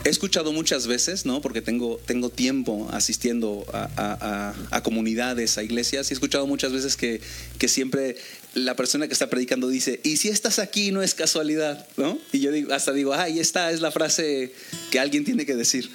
he 0.04 0.10
escuchado 0.10 0.54
muchas 0.54 0.88
veces, 0.88 1.26
¿no? 1.26 1.42
Porque 1.42 1.62
tengo, 1.62 2.00
tengo 2.06 2.30
tiempo 2.30 2.88
asistiendo 2.92 3.66
a, 3.74 4.82
comunidades, 4.84 5.58
a 5.58 5.64
iglesias, 5.64 6.10
y 6.10 6.14
he 6.14 6.16
escuchado 6.16 6.48
muchas 6.48 6.72
veces 6.72 6.96
que, 6.96 7.22
que, 7.58 7.68
siempre 7.68 8.18
la 8.54 8.76
persona 8.76 9.08
que 9.08 9.14
está 9.14 9.30
predicando 9.30 9.68
dice, 9.68 10.00
y 10.04 10.18
si 10.18 10.30
estás 10.30 10.60
aquí 10.60 10.92
no 10.92 11.02
es 11.02 11.14
casualidad, 11.14 11.88
¿no? 11.98 12.18
Y 12.32 12.40
yo 12.40 12.52
digo, 12.52 12.74
hasta 12.74 12.94
digo, 12.94 13.14
ahí 13.14 13.40
está, 13.40 13.72
es 13.72 13.82
la 13.82 13.92
frase 13.92 14.54
que 14.92 15.00
alguien 15.00 15.26
tiene 15.26 15.46
que 15.46 15.56
decir. 15.56 15.90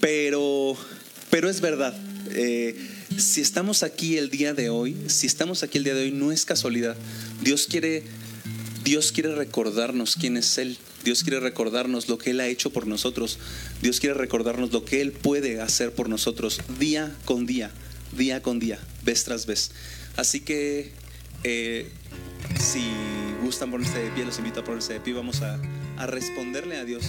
Pero, 0.00 0.76
pero 1.30 1.48
es 1.48 1.60
verdad. 1.60 1.94
Eh, 2.32 2.76
si 3.16 3.40
estamos 3.40 3.82
aquí 3.82 4.16
el 4.16 4.30
día 4.30 4.54
de 4.54 4.70
hoy, 4.70 4.96
si 5.08 5.26
estamos 5.26 5.62
aquí 5.62 5.78
el 5.78 5.84
día 5.84 5.94
de 5.94 6.02
hoy, 6.02 6.12
no 6.12 6.32
es 6.32 6.44
casualidad. 6.44 6.96
Dios 7.42 7.66
quiere, 7.68 8.02
Dios 8.84 9.12
quiere 9.12 9.34
recordarnos 9.34 10.16
quién 10.16 10.36
es 10.36 10.58
Él. 10.58 10.78
Dios 11.04 11.22
quiere 11.22 11.40
recordarnos 11.40 12.08
lo 12.08 12.18
que 12.18 12.30
Él 12.30 12.40
ha 12.40 12.46
hecho 12.48 12.70
por 12.70 12.86
nosotros. 12.86 13.38
Dios 13.82 14.00
quiere 14.00 14.14
recordarnos 14.14 14.72
lo 14.72 14.84
que 14.84 15.00
Él 15.00 15.12
puede 15.12 15.60
hacer 15.60 15.94
por 15.94 16.08
nosotros 16.08 16.60
día 16.78 17.14
con 17.24 17.46
día, 17.46 17.70
día 18.16 18.42
con 18.42 18.58
día, 18.58 18.78
vez 19.02 19.24
tras 19.24 19.46
vez. 19.46 19.70
Así 20.16 20.40
que 20.40 20.92
Eh, 21.42 21.88
si 22.60 22.82
gustan 23.42 23.70
ponerse 23.70 23.98
de 23.98 24.10
pie, 24.10 24.26
los 24.26 24.38
invito 24.38 24.60
a 24.60 24.64
ponerse 24.64 24.92
de 24.92 25.00
pie. 25.00 25.14
Vamos 25.14 25.40
a, 25.40 25.58
a 25.96 26.06
responderle 26.06 26.76
a 26.76 26.84
Dios 26.84 27.04